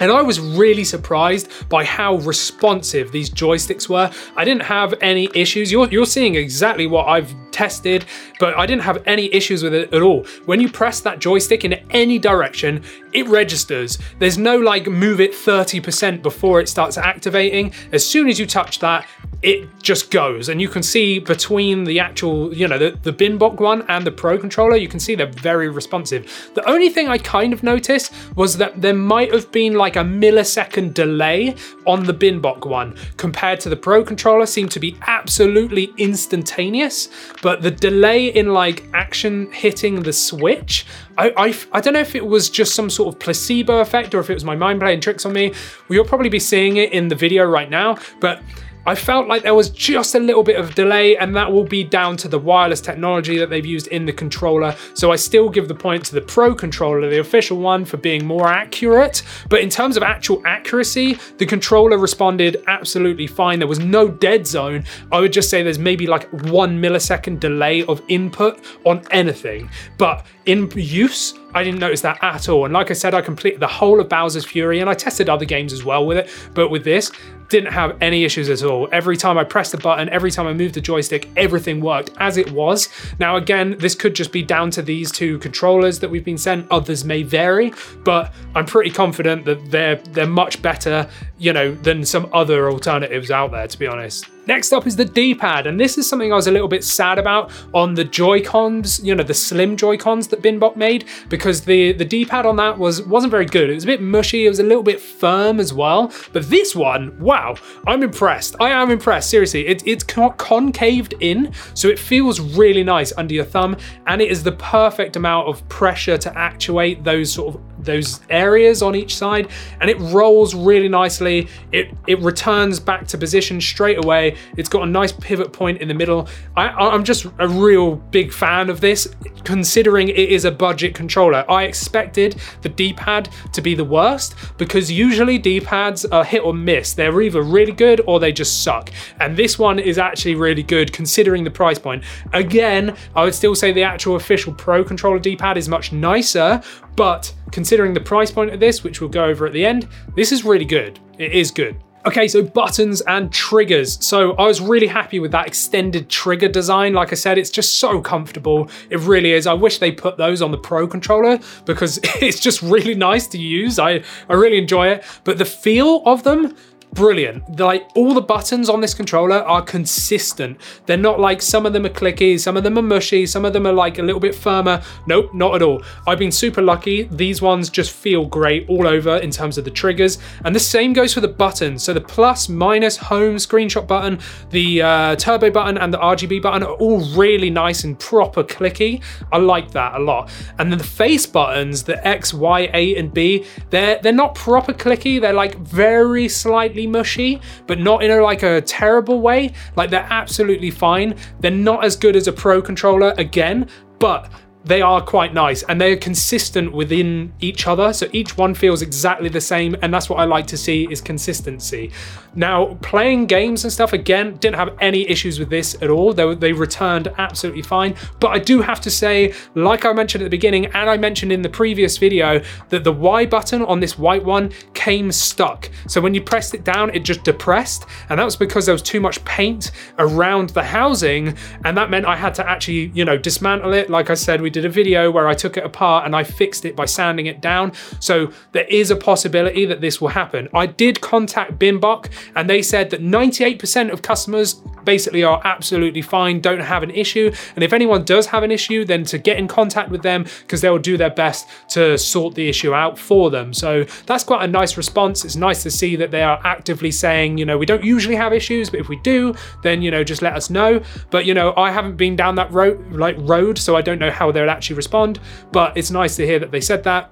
And 0.00 0.10
I 0.10 0.22
was 0.22 0.40
really 0.40 0.84
surprised 0.84 1.68
by 1.68 1.84
how 1.84 2.16
responsive 2.16 3.12
these 3.12 3.28
joysticks 3.28 3.86
were. 3.86 4.10
I 4.34 4.44
didn't 4.44 4.62
have 4.62 4.94
any 5.02 5.28
issues. 5.34 5.70
You're, 5.70 5.88
you're 5.88 6.06
seeing 6.06 6.36
exactly 6.36 6.86
what 6.86 7.06
I've 7.06 7.34
tested, 7.52 8.06
but 8.38 8.56
I 8.56 8.64
didn't 8.64 8.82
have 8.82 9.02
any 9.06 9.32
issues 9.34 9.62
with 9.62 9.74
it 9.74 9.92
at 9.92 10.00
all. 10.00 10.24
When 10.46 10.58
you 10.58 10.70
press 10.70 11.00
that 11.00 11.18
joystick 11.18 11.66
in 11.66 11.74
any 11.90 12.18
direction, 12.18 12.82
it 13.12 13.28
registers. 13.28 13.98
There's 14.18 14.38
no 14.38 14.56
like 14.56 14.86
move 14.86 15.20
it 15.20 15.32
30% 15.32 16.22
before 16.22 16.60
it 16.60 16.68
starts 16.70 16.96
activating. 16.96 17.74
As 17.92 18.04
soon 18.04 18.28
as 18.28 18.40
you 18.40 18.46
touch 18.46 18.78
that, 18.78 19.06
it 19.42 19.68
just 19.82 20.10
goes. 20.10 20.48
And 20.48 20.60
you 20.60 20.68
can 20.68 20.82
see 20.82 21.18
between 21.18 21.84
the 21.84 21.98
actual 21.98 22.54
you 22.54 22.68
know 22.68 22.78
the, 22.78 22.98
the 23.02 23.12
binbok 23.12 23.60
one 23.60 23.84
and 23.88 24.06
the 24.06 24.10
pro 24.10 24.38
controller 24.38 24.76
you 24.76 24.88
can 24.88 25.00
see 25.00 25.14
they're 25.14 25.26
very 25.26 25.68
responsive. 25.68 26.50
The 26.54 26.68
only 26.68 26.90
thing 26.90 27.08
i 27.08 27.18
kind 27.18 27.52
of 27.52 27.62
noticed 27.62 28.12
was 28.36 28.56
that 28.58 28.80
there 28.80 28.94
might 28.94 29.32
have 29.32 29.50
been 29.50 29.74
like 29.74 29.96
a 29.96 30.00
millisecond 30.00 30.94
delay 30.94 31.56
on 31.86 32.04
the 32.04 32.12
binbok 32.12 32.66
one 32.66 32.96
compared 33.16 33.60
to 33.60 33.68
the 33.68 33.76
pro 33.76 34.04
controller 34.04 34.46
seemed 34.46 34.70
to 34.72 34.80
be 34.80 34.96
absolutely 35.06 35.92
instantaneous 35.96 37.08
but 37.42 37.62
the 37.62 37.70
delay 37.70 38.28
in 38.28 38.52
like 38.52 38.84
action 38.92 39.50
hitting 39.52 40.02
the 40.02 40.12
switch 40.12 40.86
I, 41.18 41.32
I, 41.36 41.54
I 41.72 41.80
don't 41.80 41.94
know 41.94 42.00
if 42.00 42.14
it 42.14 42.26
was 42.26 42.48
just 42.48 42.74
some 42.74 42.88
sort 42.88 43.14
of 43.14 43.20
placebo 43.20 43.80
effect 43.80 44.14
or 44.14 44.20
if 44.20 44.30
it 44.30 44.34
was 44.34 44.44
my 44.44 44.56
mind 44.56 44.80
playing 44.80 45.00
tricks 45.02 45.26
on 45.26 45.34
me. 45.34 45.50
Well, 45.50 45.96
you'll 45.96 46.06
probably 46.06 46.30
be 46.30 46.38
seeing 46.38 46.78
it 46.78 46.92
in 46.92 47.08
the 47.08 47.14
video 47.14 47.44
right 47.44 47.68
now 47.68 47.98
but 48.20 48.42
I 48.86 48.94
felt 48.94 49.28
like 49.28 49.42
there 49.42 49.54
was 49.54 49.68
just 49.70 50.14
a 50.14 50.18
little 50.18 50.42
bit 50.42 50.58
of 50.58 50.74
delay, 50.74 51.16
and 51.16 51.36
that 51.36 51.52
will 51.52 51.64
be 51.64 51.84
down 51.84 52.16
to 52.18 52.28
the 52.28 52.38
wireless 52.38 52.80
technology 52.80 53.38
that 53.38 53.50
they've 53.50 53.64
used 53.64 53.88
in 53.88 54.06
the 54.06 54.12
controller. 54.12 54.74
So 54.94 55.12
I 55.12 55.16
still 55.16 55.50
give 55.50 55.68
the 55.68 55.74
point 55.74 56.04
to 56.06 56.14
the 56.14 56.22
Pro 56.22 56.54
controller, 56.54 57.08
the 57.10 57.20
official 57.20 57.58
one, 57.58 57.84
for 57.84 57.98
being 57.98 58.24
more 58.24 58.48
accurate. 58.48 59.22
But 59.48 59.60
in 59.60 59.68
terms 59.68 59.96
of 59.96 60.02
actual 60.02 60.42
accuracy, 60.46 61.18
the 61.38 61.46
controller 61.46 61.98
responded 61.98 62.62
absolutely 62.66 63.26
fine. 63.26 63.58
There 63.58 63.68
was 63.68 63.80
no 63.80 64.08
dead 64.08 64.46
zone. 64.46 64.84
I 65.12 65.20
would 65.20 65.32
just 65.32 65.50
say 65.50 65.62
there's 65.62 65.78
maybe 65.78 66.06
like 66.06 66.28
one 66.48 66.80
millisecond 66.80 67.40
delay 67.40 67.84
of 67.84 68.02
input 68.08 68.60
on 68.84 69.02
anything. 69.10 69.68
But 69.98 70.24
in 70.46 70.70
use, 70.74 71.34
I 71.54 71.62
didn't 71.62 71.80
notice 71.80 72.00
that 72.02 72.18
at 72.22 72.48
all. 72.48 72.64
And 72.64 72.74
like 72.74 72.90
I 72.90 72.94
said, 72.94 73.14
I 73.14 73.20
completed 73.20 73.60
the 73.60 73.66
whole 73.66 74.00
of 74.00 74.08
Bowser's 74.08 74.44
Fury 74.44 74.80
and 74.80 74.88
I 74.88 74.94
tested 74.94 75.28
other 75.28 75.44
games 75.44 75.72
as 75.72 75.84
well 75.84 76.06
with 76.06 76.18
it. 76.18 76.30
But 76.54 76.68
with 76.70 76.84
this, 76.84 77.10
didn't 77.50 77.72
have 77.72 78.00
any 78.00 78.24
issues 78.24 78.48
at 78.48 78.62
all. 78.62 78.88
Every 78.92 79.16
time 79.16 79.36
I 79.36 79.44
pressed 79.44 79.72
the 79.72 79.78
button, 79.78 80.08
every 80.08 80.30
time 80.30 80.46
I 80.46 80.52
moved 80.52 80.74
the 80.74 80.80
joystick, 80.80 81.28
everything 81.36 81.80
worked 81.80 82.10
as 82.18 82.36
it 82.36 82.50
was. 82.52 82.88
Now, 83.18 83.36
again, 83.36 83.76
this 83.78 83.94
could 83.94 84.14
just 84.14 84.32
be 84.32 84.42
down 84.42 84.70
to 84.70 84.82
these 84.82 85.10
two 85.10 85.38
controllers 85.40 85.98
that 85.98 86.08
we've 86.08 86.24
been 86.24 86.38
sent. 86.38 86.70
Others 86.70 87.04
may 87.04 87.22
vary, 87.22 87.74
but 88.04 88.32
I'm 88.54 88.66
pretty 88.66 88.90
confident 88.90 89.44
that 89.44 89.70
they're 89.70 89.96
they're 89.96 90.26
much 90.26 90.62
better, 90.62 91.10
you 91.38 91.52
know, 91.52 91.74
than 91.74 92.04
some 92.04 92.30
other 92.32 92.70
alternatives 92.70 93.30
out 93.30 93.50
there, 93.50 93.66
to 93.66 93.78
be 93.78 93.86
honest. 93.86 94.26
Next 94.46 94.72
up 94.72 94.86
is 94.86 94.96
the 94.96 95.04
D-pad, 95.04 95.66
and 95.66 95.78
this 95.78 95.98
is 95.98 96.08
something 96.08 96.32
I 96.32 96.36
was 96.36 96.46
a 96.46 96.50
little 96.50 96.66
bit 96.66 96.82
sad 96.82 97.18
about 97.18 97.52
on 97.72 97.94
the 97.94 98.04
Joy-Cons, 98.04 99.04
you 99.04 99.14
know, 99.14 99.22
the 99.22 99.34
slim 99.34 99.76
Joy-Cons 99.76 100.28
that 100.28 100.42
Binbok 100.42 100.76
made, 100.76 101.04
because 101.28 101.60
the, 101.60 101.92
the 101.92 102.04
D-pad 102.04 102.46
on 102.46 102.56
that 102.56 102.78
was, 102.78 103.02
wasn't 103.02 103.30
very 103.30 103.46
good. 103.46 103.70
It 103.70 103.74
was 103.74 103.84
a 103.84 103.86
bit 103.86 104.00
mushy, 104.00 104.46
it 104.46 104.48
was 104.48 104.58
a 104.58 104.64
little 104.64 104.82
bit 104.82 105.00
firm 105.00 105.60
as 105.60 105.72
well, 105.72 106.12
but 106.32 106.48
this 106.48 106.74
one, 106.74 107.18
wow, 107.20 107.54
I'm 107.86 108.02
impressed. 108.02 108.56
I 108.60 108.70
am 108.70 108.90
impressed, 108.90 109.30
seriously. 109.30 109.66
It, 109.66 109.86
it's 109.86 110.04
concaved 110.04 111.14
in, 111.20 111.52
so 111.74 111.88
it 111.88 111.98
feels 111.98 112.40
really 112.40 112.82
nice 112.82 113.12
under 113.16 113.34
your 113.34 113.44
thumb, 113.44 113.76
and 114.06 114.20
it 114.20 114.30
is 114.30 114.42
the 114.42 114.52
perfect 114.52 115.16
amount 115.16 115.48
of 115.48 115.68
pressure 115.68 116.18
to 116.18 116.36
actuate 116.36 117.04
those 117.04 117.32
sort 117.32 117.54
of 117.54 117.69
those 117.84 118.20
areas 118.30 118.82
on 118.82 118.94
each 118.94 119.16
side 119.16 119.48
and 119.80 119.90
it 119.90 119.98
rolls 119.98 120.54
really 120.54 120.88
nicely 120.88 121.48
it 121.72 121.90
it 122.06 122.18
returns 122.20 122.78
back 122.80 123.06
to 123.06 123.18
position 123.18 123.60
straight 123.60 124.02
away 124.04 124.36
it's 124.56 124.68
got 124.68 124.82
a 124.82 124.86
nice 124.86 125.12
pivot 125.12 125.52
point 125.52 125.80
in 125.80 125.88
the 125.88 125.94
middle. 125.94 126.28
I, 126.56 126.68
I'm 126.68 127.04
just 127.04 127.26
a 127.38 127.48
real 127.48 127.96
big 127.96 128.32
fan 128.32 128.70
of 128.70 128.80
this, 128.80 129.08
considering 129.44 130.08
it 130.08 130.18
is 130.18 130.44
a 130.44 130.50
budget 130.50 130.94
controller. 130.94 131.44
I 131.48 131.64
expected 131.64 132.40
the 132.62 132.68
D-pad 132.68 133.28
to 133.52 133.62
be 133.62 133.74
the 133.74 133.84
worst 133.84 134.34
because 134.58 134.90
usually 134.90 135.38
D-pads 135.38 136.04
are 136.06 136.24
hit 136.24 136.42
or 136.42 136.54
miss. 136.54 136.94
They're 136.94 137.20
either 137.20 137.42
really 137.42 137.72
good 137.72 138.00
or 138.06 138.20
they 138.20 138.32
just 138.32 138.62
suck. 138.62 138.90
And 139.20 139.36
this 139.36 139.58
one 139.58 139.78
is 139.78 139.98
actually 139.98 140.34
really 140.34 140.62
good 140.62 140.92
considering 140.92 141.44
the 141.44 141.50
price 141.50 141.78
point. 141.78 142.04
Again, 142.32 142.96
I 143.14 143.24
would 143.24 143.34
still 143.34 143.54
say 143.54 143.72
the 143.72 143.82
actual 143.82 144.16
official 144.16 144.52
Pro 144.52 144.84
controller 144.84 145.18
D-pad 145.18 145.56
is 145.56 145.68
much 145.68 145.92
nicer, 145.92 146.62
but 147.00 147.32
considering 147.50 147.94
the 147.94 148.00
price 148.00 148.30
point 148.30 148.50
of 148.50 148.60
this, 148.60 148.84
which 148.84 149.00
we'll 149.00 149.08
go 149.08 149.24
over 149.24 149.46
at 149.46 149.54
the 149.54 149.64
end, 149.64 149.88
this 150.16 150.32
is 150.32 150.44
really 150.44 150.66
good. 150.66 151.00
It 151.16 151.32
is 151.32 151.50
good. 151.50 151.82
Okay, 152.04 152.28
so 152.28 152.42
buttons 152.42 153.00
and 153.00 153.32
triggers. 153.32 154.04
So 154.04 154.32
I 154.32 154.46
was 154.46 154.60
really 154.60 154.86
happy 154.86 155.18
with 155.18 155.32
that 155.32 155.46
extended 155.46 156.10
trigger 156.10 156.48
design. 156.48 156.92
Like 156.92 157.10
I 157.10 157.14
said, 157.14 157.38
it's 157.38 157.48
just 157.48 157.78
so 157.78 158.02
comfortable. 158.02 158.68
It 158.90 158.98
really 158.98 159.32
is. 159.32 159.46
I 159.46 159.54
wish 159.54 159.78
they 159.78 159.90
put 159.90 160.18
those 160.18 160.42
on 160.42 160.50
the 160.50 160.58
Pro 160.58 160.86
controller 160.86 161.38
because 161.64 161.98
it's 162.20 162.38
just 162.38 162.60
really 162.60 162.94
nice 162.94 163.26
to 163.28 163.38
use. 163.38 163.78
I, 163.78 164.02
I 164.28 164.34
really 164.34 164.58
enjoy 164.58 164.88
it. 164.88 165.02
But 165.24 165.38
the 165.38 165.46
feel 165.46 166.02
of 166.04 166.22
them, 166.22 166.54
brilliant. 166.92 167.58
Like 167.58 167.88
all 167.94 168.14
the 168.14 168.20
buttons 168.20 168.68
on 168.68 168.80
this 168.80 168.94
controller 168.94 169.36
are 169.36 169.62
consistent. 169.62 170.58
They're 170.86 170.96
not 170.96 171.20
like 171.20 171.42
some 171.42 171.66
of 171.66 171.72
them 171.72 171.86
are 171.86 171.90
clicky, 171.90 172.38
some 172.38 172.56
of 172.56 172.64
them 172.64 172.78
are 172.78 172.82
mushy, 172.82 173.26
some 173.26 173.44
of 173.44 173.52
them 173.52 173.66
are 173.66 173.72
like 173.72 173.98
a 173.98 174.02
little 174.02 174.20
bit 174.20 174.34
firmer. 174.34 174.82
Nope, 175.06 175.32
not 175.34 175.54
at 175.54 175.62
all. 175.62 175.82
I've 176.06 176.18
been 176.18 176.32
super 176.32 176.62
lucky. 176.62 177.04
These 177.04 177.42
ones 177.42 177.70
just 177.70 177.92
feel 177.92 178.26
great 178.26 178.68
all 178.68 178.86
over 178.86 179.16
in 179.18 179.30
terms 179.30 179.58
of 179.58 179.64
the 179.64 179.70
triggers. 179.70 180.18
And 180.44 180.54
the 180.54 180.60
same 180.60 180.92
goes 180.92 181.14
for 181.14 181.20
the 181.20 181.28
buttons. 181.28 181.82
So 181.82 181.92
the 181.92 182.00
plus, 182.00 182.48
minus, 182.48 182.96
home, 182.96 183.36
screenshot 183.36 183.86
button, 183.86 184.18
the 184.50 184.82
uh, 184.82 185.16
turbo 185.16 185.50
button 185.50 185.78
and 185.78 185.92
the 185.92 185.98
RGB 185.98 186.42
button 186.42 186.62
are 186.62 186.74
all 186.74 187.00
really 187.14 187.50
nice 187.50 187.84
and 187.84 187.98
proper 187.98 188.42
clicky. 188.42 189.02
I 189.32 189.38
like 189.38 189.70
that 189.72 189.94
a 189.94 189.98
lot. 189.98 190.30
And 190.58 190.70
then 190.70 190.78
the 190.78 190.84
face 190.84 191.26
buttons, 191.26 191.84
the 191.84 192.06
X, 192.06 192.34
Y, 192.34 192.70
A, 192.72 192.96
and 192.96 193.12
B, 193.12 193.46
they're 193.70 193.98
they're 194.02 194.12
not 194.12 194.34
proper 194.34 194.72
clicky. 194.72 195.20
They're 195.20 195.32
like 195.32 195.56
very 195.58 196.28
slightly 196.28 196.79
slightly 196.80 196.86
mushy, 196.86 197.40
but 197.66 197.78
not 197.78 198.02
in 198.02 198.10
a 198.10 198.22
like 198.22 198.42
a 198.42 198.60
terrible 198.62 199.20
way. 199.20 199.52
Like 199.76 199.90
they're 199.90 200.06
absolutely 200.10 200.70
fine. 200.70 201.14
They're 201.40 201.50
not 201.50 201.84
as 201.84 201.96
good 201.96 202.16
as 202.16 202.28
a 202.28 202.32
pro 202.32 202.62
controller 202.62 203.14
again, 203.18 203.68
but 203.98 204.30
they 204.64 204.82
are 204.82 205.00
quite 205.00 205.32
nice 205.32 205.62
and 205.64 205.80
they're 205.80 205.96
consistent 205.96 206.72
within 206.72 207.32
each 207.40 207.66
other. 207.66 207.92
So 207.92 208.08
each 208.12 208.36
one 208.36 208.54
feels 208.54 208.82
exactly 208.82 209.28
the 209.28 209.40
same 209.40 209.74
and 209.80 209.92
that's 209.92 210.10
what 210.10 210.18
i 210.18 210.24
like 210.24 210.46
to 210.48 210.56
see 210.56 210.86
is 210.90 211.00
consistency. 211.00 211.90
Now 212.34 212.74
playing 212.82 213.26
games 213.26 213.64
and 213.64 213.72
stuff 213.72 213.92
again 213.92 214.36
didn't 214.36 214.56
have 214.56 214.76
any 214.80 215.08
issues 215.08 215.38
with 215.38 215.48
this 215.48 215.74
at 215.82 215.88
all. 215.90 216.12
They, 216.12 216.34
they 216.34 216.52
returned 216.52 217.08
absolutely 217.18 217.62
fine. 217.62 217.94
But 218.20 218.28
i 218.28 218.38
do 218.38 218.60
have 218.60 218.80
to 218.82 218.90
say 218.90 219.32
like 219.54 219.84
i 219.84 219.92
mentioned 219.92 220.22
at 220.22 220.26
the 220.26 220.30
beginning 220.30 220.66
and 220.66 220.90
i 220.90 220.96
mentioned 220.96 221.32
in 221.32 221.42
the 221.42 221.48
previous 221.48 221.96
video 221.96 222.42
that 222.68 222.84
the 222.84 222.92
y 222.92 223.24
button 223.24 223.62
on 223.62 223.80
this 223.80 223.98
white 223.98 224.24
one 224.24 224.52
came 224.74 225.10
stuck. 225.10 225.70
So 225.88 226.00
when 226.00 226.12
you 226.12 226.20
pressed 226.20 226.54
it 226.54 226.64
down 226.64 226.90
it 226.94 227.00
just 227.00 227.24
depressed 227.24 227.86
and 228.10 228.18
that 228.18 228.24
was 228.24 228.36
because 228.36 228.66
there 228.66 228.74
was 228.74 228.82
too 228.82 229.00
much 229.00 229.24
paint 229.24 229.70
around 229.98 230.50
the 230.50 230.62
housing 230.62 231.34
and 231.64 231.76
that 231.78 231.88
meant 231.88 232.04
i 232.04 232.16
had 232.16 232.34
to 232.34 232.48
actually 232.48 232.90
you 232.94 233.06
know 233.06 233.16
dismantle 233.16 233.72
it. 233.72 233.88
Like 233.88 234.10
i 234.10 234.14
said 234.14 234.42
we 234.42 234.49
did 234.50 234.64
a 234.64 234.68
video 234.68 235.10
where 235.10 235.26
I 235.26 235.34
took 235.34 235.56
it 235.56 235.64
apart 235.64 236.04
and 236.04 236.14
I 236.14 236.24
fixed 236.24 236.64
it 236.64 236.76
by 236.76 236.84
sanding 236.84 237.26
it 237.26 237.40
down. 237.40 237.72
So 238.00 238.32
there 238.52 238.66
is 238.68 238.90
a 238.90 238.96
possibility 238.96 239.64
that 239.64 239.80
this 239.80 240.00
will 240.00 240.08
happen. 240.08 240.48
I 240.52 240.66
did 240.66 241.00
contact 241.00 241.58
Binbok 241.58 242.10
and 242.34 242.50
they 242.50 242.60
said 242.60 242.90
that 242.90 243.00
98% 243.00 243.90
of 243.90 244.02
customers 244.02 244.60
basically 244.84 245.22
are 245.22 245.40
absolutely 245.44 246.02
fine, 246.02 246.40
don't 246.40 246.60
have 246.60 246.82
an 246.82 246.90
issue. 246.90 247.32
And 247.54 247.64
if 247.64 247.72
anyone 247.72 248.04
does 248.04 248.26
have 248.26 248.42
an 248.42 248.50
issue, 248.50 248.84
then 248.84 249.04
to 249.04 249.18
get 249.18 249.38
in 249.38 249.48
contact 249.48 249.90
with 249.90 250.02
them 250.02 250.26
because 250.40 250.60
they 250.60 250.70
will 250.70 250.78
do 250.78 250.96
their 250.96 251.10
best 251.10 251.48
to 251.70 251.98
sort 251.98 252.34
the 252.34 252.48
issue 252.48 252.74
out 252.74 252.98
for 252.98 253.30
them. 253.30 253.52
So 253.52 253.84
that's 254.06 254.24
quite 254.24 254.42
a 254.42 254.48
nice 254.48 254.76
response. 254.76 255.24
It's 255.24 255.36
nice 255.36 255.62
to 255.62 255.70
see 255.70 255.96
that 255.96 256.10
they 256.10 256.22
are 256.22 256.40
actively 256.44 256.90
saying, 256.90 257.38
you 257.38 257.44
know, 257.44 257.58
we 257.58 257.66
don't 257.66 257.84
usually 257.84 258.16
have 258.16 258.32
issues, 258.32 258.70
but 258.70 258.80
if 258.80 258.88
we 258.88 258.96
do, 259.00 259.34
then, 259.62 259.82
you 259.82 259.90
know, 259.90 260.04
just 260.04 260.22
let 260.22 260.34
us 260.34 260.50
know. 260.50 260.80
But, 261.10 261.24
you 261.26 261.34
know, 261.34 261.54
I 261.56 261.70
haven't 261.70 261.96
been 261.96 262.16
down 262.16 262.34
that 262.36 262.52
road, 262.52 262.92
like 262.92 263.16
road, 263.18 263.58
so 263.58 263.76
I 263.76 263.82
don't 263.82 263.98
know 263.98 264.10
how 264.10 264.32
they'll 264.32 264.50
actually 264.50 264.76
respond, 264.76 265.20
but 265.52 265.76
it's 265.76 265.90
nice 265.90 266.16
to 266.16 266.26
hear 266.26 266.38
that 266.38 266.50
they 266.50 266.60
said 266.60 266.84
that. 266.84 267.10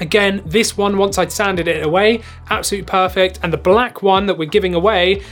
Again, 0.00 0.42
this 0.46 0.76
one, 0.76 0.96
once 0.96 1.18
I'd 1.18 1.30
sanded 1.30 1.68
it 1.68 1.84
away, 1.84 2.22
absolutely 2.50 2.86
perfect. 2.86 3.38
And 3.42 3.52
the 3.52 3.58
black 3.58 4.02
one 4.02 4.26
that 4.26 4.36
we're 4.36 4.48
giving 4.48 4.74
away, 4.74 5.22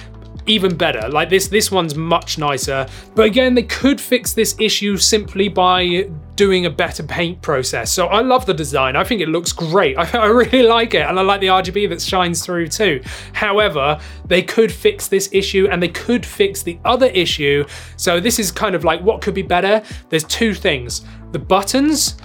even 0.51 0.77
better. 0.77 1.09
Like 1.09 1.31
this, 1.31 1.49
this 1.49 1.71
one's 1.71 1.95
much 1.95 2.37
nicer. 2.37 2.87
But 3.15 3.27
again, 3.27 3.55
they 3.55 3.63
could 3.63 4.01
fix 4.01 4.33
this 4.33 4.57
issue 4.59 4.97
simply 4.97 5.49
by 5.49 6.11
doing 6.35 6.67
a 6.67 6.71
better 6.71 7.03
paint 7.03 7.41
process. 7.43 7.93
So 7.93 8.07
I 8.07 8.21
love 8.23 8.47
the 8.47 8.55
design. 8.55 8.97
I 8.97 9.05
think 9.05 9.21
it 9.21 9.29
looks 9.29 9.53
great. 9.53 9.97
I, 9.99 10.19
I 10.19 10.27
really 10.27 10.63
like 10.63 10.95
it. 10.95 11.03
And 11.03 11.19
I 11.19 11.23
like 11.23 11.41
the 11.41 11.49
RGB 11.49 11.89
that 11.91 12.03
shines 12.03 12.45
through 12.45 12.69
too. 12.69 13.03
However, 13.33 14.01
they 14.27 14.43
could 14.43 14.73
fix 14.73 15.07
this 15.07 15.29
issue 15.33 15.69
and 15.71 15.83
they 15.83 15.89
could 15.89 16.27
fix 16.27 16.63
the 16.63 16.79
other 16.85 17.07
issue. 17.07 17.65
So 17.97 18.21
this 18.21 18.39
is 18.39 18.51
kind 18.51 18.75
of 18.75 18.85
like 18.85 19.01
what 19.03 19.21
could 19.21 19.35
be 19.35 19.43
better. 19.43 19.83
There's 20.09 20.25
two 20.25 20.55
things. 20.55 21.03
The 21.33 21.39
buttons, 21.39 22.17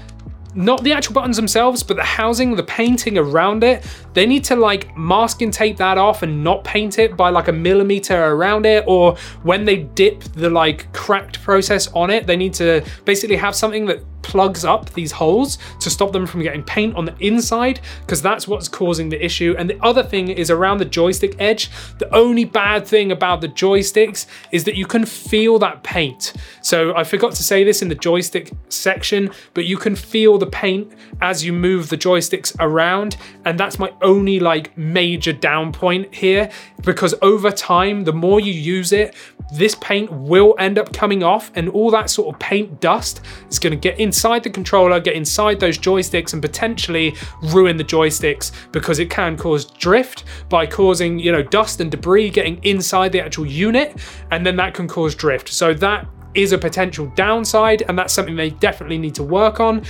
not 0.55 0.83
the 0.83 0.93
actual 0.93 1.13
buttons 1.13 1.35
themselves, 1.35 1.83
but 1.83 1.97
the 1.97 2.03
housing, 2.03 2.55
the 2.55 2.63
painting 2.63 3.17
around 3.17 3.63
it, 3.63 3.85
they 4.13 4.25
need 4.25 4.43
to 4.45 4.55
like 4.55 4.95
masking 4.97 5.51
tape 5.51 5.77
that 5.77 5.97
off 5.97 6.23
and 6.23 6.43
not 6.43 6.63
paint 6.63 6.97
it 6.97 7.17
by 7.17 7.29
like 7.29 7.47
a 7.47 7.51
millimeter 7.51 8.25
around 8.25 8.65
it. 8.65 8.83
Or 8.87 9.17
when 9.43 9.65
they 9.65 9.77
dip 9.77 10.23
the 10.23 10.49
like 10.49 10.91
cracked 10.93 11.43
process 11.43 11.87
on 11.93 12.09
it, 12.09 12.25
they 12.25 12.37
need 12.37 12.53
to 12.55 12.85
basically 13.03 13.35
have 13.35 13.55
something 13.55 13.85
that 13.87 14.01
plugs 14.25 14.65
up 14.65 14.89
these 14.95 15.11
holes 15.11 15.59
to 15.79 15.87
stop 15.87 16.11
them 16.11 16.25
from 16.25 16.41
getting 16.41 16.63
paint 16.63 16.95
on 16.95 17.05
the 17.05 17.15
inside 17.19 17.79
because 18.01 18.23
that's 18.23 18.47
what's 18.47 18.67
causing 18.67 19.09
the 19.09 19.23
issue. 19.23 19.53
And 19.55 19.69
the 19.69 19.79
other 19.85 20.01
thing 20.01 20.29
is 20.29 20.49
around 20.49 20.79
the 20.79 20.85
joystick 20.85 21.35
edge. 21.37 21.69
The 21.99 22.11
only 22.13 22.43
bad 22.43 22.87
thing 22.87 23.11
about 23.11 23.41
the 23.41 23.47
joysticks 23.47 24.25
is 24.51 24.63
that 24.63 24.75
you 24.75 24.87
can 24.87 25.05
feel 25.05 25.59
that 25.59 25.83
paint. 25.83 26.33
So 26.63 26.95
I 26.95 27.03
forgot 27.03 27.33
to 27.33 27.43
say 27.43 27.63
this 27.63 27.83
in 27.83 27.87
the 27.87 27.95
joystick 27.95 28.51
section, 28.69 29.29
but 29.53 29.65
you 29.65 29.77
can 29.77 29.95
feel 29.95 30.39
the 30.39 30.47
paint 30.47 30.91
as 31.21 31.45
you 31.45 31.53
move 31.53 31.89
the 31.89 31.97
joysticks 31.97 32.55
around. 32.59 33.17
And 33.45 33.59
that's 33.59 33.77
my 33.77 33.93
only 34.01 34.39
like 34.39 34.75
major 34.75 35.33
down 35.33 35.71
point 35.71 36.13
here 36.15 36.49
because 36.81 37.13
over 37.21 37.51
time, 37.51 38.05
the 38.05 38.13
more 38.13 38.39
you 38.39 38.53
use 38.53 38.91
it, 38.91 39.13
this 39.53 39.75
paint 39.75 40.11
will 40.11 40.55
end 40.57 40.79
up 40.79 40.91
coming 40.93 41.21
off 41.21 41.51
and 41.53 41.69
all 41.69 41.91
that 41.91 42.09
sort 42.09 42.33
of 42.33 42.39
paint 42.39 42.81
dust 42.81 43.21
is 43.49 43.59
going 43.59 43.71
to 43.71 43.77
get 43.77 43.99
into 43.99 44.14
inside 44.15 44.43
the 44.43 44.49
controller, 44.49 44.97
get 45.01 45.13
inside 45.13 45.59
those 45.59 45.77
joysticks, 45.77 46.31
and 46.31 46.41
potentially 46.41 47.13
ruin 47.41 47.75
the 47.75 47.83
joysticks 47.83 48.53
because 48.71 48.97
it 48.99 49.09
can 49.09 49.35
cause 49.35 49.65
drift 49.65 50.23
by 50.47 50.65
causing, 50.65 51.19
you 51.19 51.33
know, 51.33 51.43
dust 51.43 51.81
and 51.81 51.91
debris 51.91 52.29
getting 52.29 52.63
inside 52.63 53.11
the 53.11 53.19
actual 53.19 53.45
unit, 53.45 53.97
and 54.31 54.45
then 54.45 54.55
that 54.55 54.73
can 54.73 54.87
cause 54.87 55.13
drift. 55.15 55.49
So 55.49 55.73
that 55.73 56.07
is 56.33 56.53
a 56.53 56.57
potential 56.57 57.11
downside, 57.15 57.83
and 57.89 57.99
that's 57.99 58.13
something 58.13 58.37
they 58.37 58.51
definitely 58.51 58.97
need 58.97 59.15
to 59.15 59.23
work 59.23 59.59
on. 59.59 59.83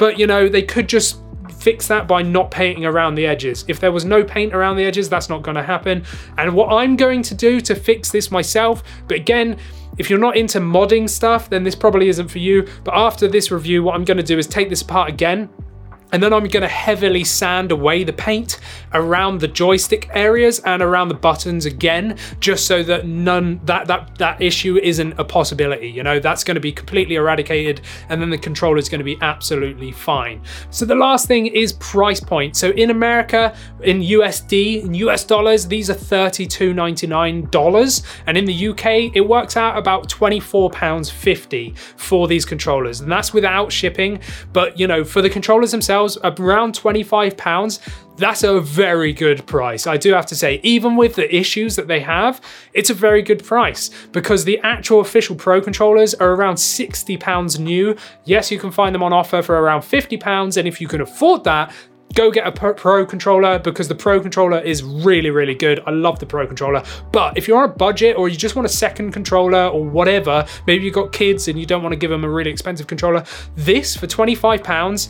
But 0.00 0.18
you 0.18 0.26
know, 0.26 0.48
they 0.48 0.62
could 0.62 0.88
just 0.88 1.20
fix 1.60 1.86
that 1.86 2.08
by 2.08 2.22
not 2.22 2.50
painting 2.50 2.84
around 2.84 3.14
the 3.14 3.26
edges. 3.26 3.64
If 3.68 3.78
there 3.78 3.92
was 3.92 4.04
no 4.04 4.24
paint 4.24 4.52
around 4.52 4.78
the 4.78 4.84
edges, 4.84 5.08
that's 5.08 5.28
not 5.28 5.42
going 5.42 5.56
to 5.56 5.62
happen. 5.62 6.04
And 6.38 6.54
what 6.54 6.72
I'm 6.72 6.96
going 6.96 7.22
to 7.22 7.34
do 7.36 7.60
to 7.60 7.76
fix 7.76 8.10
this 8.10 8.32
myself, 8.32 8.82
but 9.06 9.16
again, 9.16 9.58
if 9.98 10.08
you're 10.08 10.18
not 10.18 10.36
into 10.36 10.60
modding 10.60 11.08
stuff, 11.08 11.50
then 11.50 11.64
this 11.64 11.74
probably 11.74 12.08
isn't 12.08 12.28
for 12.28 12.38
you. 12.38 12.66
But 12.84 12.94
after 12.94 13.28
this 13.28 13.50
review, 13.50 13.82
what 13.82 13.94
I'm 13.94 14.04
going 14.04 14.16
to 14.16 14.22
do 14.22 14.38
is 14.38 14.46
take 14.46 14.68
this 14.68 14.82
apart 14.82 15.08
again 15.10 15.48
and 16.12 16.22
then 16.22 16.32
I'm 16.32 16.46
going 16.48 16.62
to 16.62 16.68
heavily 16.68 17.24
sand 17.24 17.72
away 17.72 18.04
the 18.04 18.12
paint 18.12 18.60
around 18.92 19.40
the 19.40 19.48
joystick 19.48 20.10
areas 20.12 20.58
and 20.60 20.82
around 20.82 21.08
the 21.08 21.14
buttons 21.14 21.64
again, 21.66 22.16
just 22.40 22.66
so 22.66 22.82
that 22.82 23.06
none 23.06 23.60
that 23.64 23.86
that 23.86 24.18
that 24.18 24.40
issue 24.40 24.78
isn't 24.82 25.18
a 25.18 25.24
possibility. 25.24 25.88
You 25.88 26.02
know, 26.02 26.18
that's 26.18 26.44
going 26.44 26.56
to 26.56 26.60
be 26.60 26.72
completely 26.72 27.16
eradicated, 27.16 27.80
and 28.08 28.20
then 28.20 28.30
the 28.30 28.38
controller 28.38 28.78
is 28.78 28.88
going 28.88 29.00
to 29.00 29.04
be 29.04 29.18
absolutely 29.20 29.92
fine. 29.92 30.42
So 30.70 30.84
the 30.84 30.94
last 30.94 31.28
thing 31.28 31.46
is 31.46 31.72
price 31.74 32.20
point. 32.20 32.56
So 32.56 32.70
in 32.70 32.90
America, 32.90 33.54
in 33.82 34.00
USD, 34.00 34.84
in 34.84 34.94
US 34.94 35.24
dollars, 35.24 35.68
these 35.68 35.90
are 35.90 35.94
$32.99, 35.94 38.20
and 38.26 38.38
in 38.38 38.44
the 38.44 38.68
UK, 38.68 38.86
it 39.14 39.26
works 39.26 39.56
out 39.56 39.78
about 39.78 40.08
£24.50 40.08 41.78
for 41.96 42.26
these 42.26 42.44
controllers, 42.44 43.00
and 43.00 43.10
that's 43.10 43.32
without 43.32 43.72
shipping. 43.72 44.20
But 44.52 44.78
you 44.78 44.86
know, 44.86 45.04
for 45.04 45.22
the 45.22 45.30
controllers 45.30 45.70
themselves 45.70 45.99
around 46.24 46.74
25 46.74 47.36
pounds. 47.36 47.80
That's 48.16 48.42
a 48.42 48.60
very 48.60 49.12
good 49.12 49.46
price, 49.46 49.86
I 49.86 49.96
do 49.96 50.12
have 50.12 50.26
to 50.26 50.34
say. 50.34 50.60
Even 50.62 50.96
with 50.96 51.14
the 51.14 51.34
issues 51.34 51.76
that 51.76 51.88
they 51.88 52.00
have, 52.00 52.40
it's 52.74 52.90
a 52.90 52.94
very 52.94 53.22
good 53.22 53.42
price 53.44 53.90
because 54.12 54.44
the 54.44 54.58
actual 54.60 55.00
official 55.00 55.36
Pro 55.36 55.60
controllers 55.60 56.14
are 56.14 56.32
around 56.34 56.58
60 56.58 57.16
pounds 57.16 57.58
new. 57.58 57.96
Yes, 58.24 58.50
you 58.50 58.58
can 58.58 58.70
find 58.70 58.94
them 58.94 59.02
on 59.02 59.12
offer 59.12 59.40
for 59.42 59.58
around 59.58 59.82
50 59.82 60.16
pounds, 60.18 60.56
and 60.56 60.68
if 60.68 60.80
you 60.80 60.88
can 60.88 61.00
afford 61.00 61.44
that, 61.44 61.72
go 62.14 62.30
get 62.30 62.46
a 62.46 62.52
pro 62.52 63.06
controller 63.06 63.58
because 63.58 63.86
the 63.86 63.94
pro 63.94 64.20
controller 64.20 64.58
is 64.58 64.82
really 64.82 65.30
really 65.30 65.54
good 65.54 65.80
i 65.86 65.90
love 65.90 66.18
the 66.18 66.26
pro 66.26 66.46
controller 66.46 66.82
but 67.12 67.36
if 67.36 67.46
you're 67.46 67.62
on 67.62 67.70
a 67.70 67.72
budget 67.72 68.16
or 68.16 68.28
you 68.28 68.36
just 68.36 68.56
want 68.56 68.66
a 68.66 68.70
second 68.70 69.12
controller 69.12 69.68
or 69.68 69.84
whatever 69.84 70.44
maybe 70.66 70.84
you've 70.84 70.94
got 70.94 71.12
kids 71.12 71.46
and 71.46 71.58
you 71.58 71.64
don't 71.64 71.82
want 71.82 71.92
to 71.92 71.96
give 71.96 72.10
them 72.10 72.24
a 72.24 72.28
really 72.28 72.50
expensive 72.50 72.86
controller 72.86 73.24
this 73.54 73.96
for 73.96 74.06
25 74.06 74.64
pounds 74.64 75.08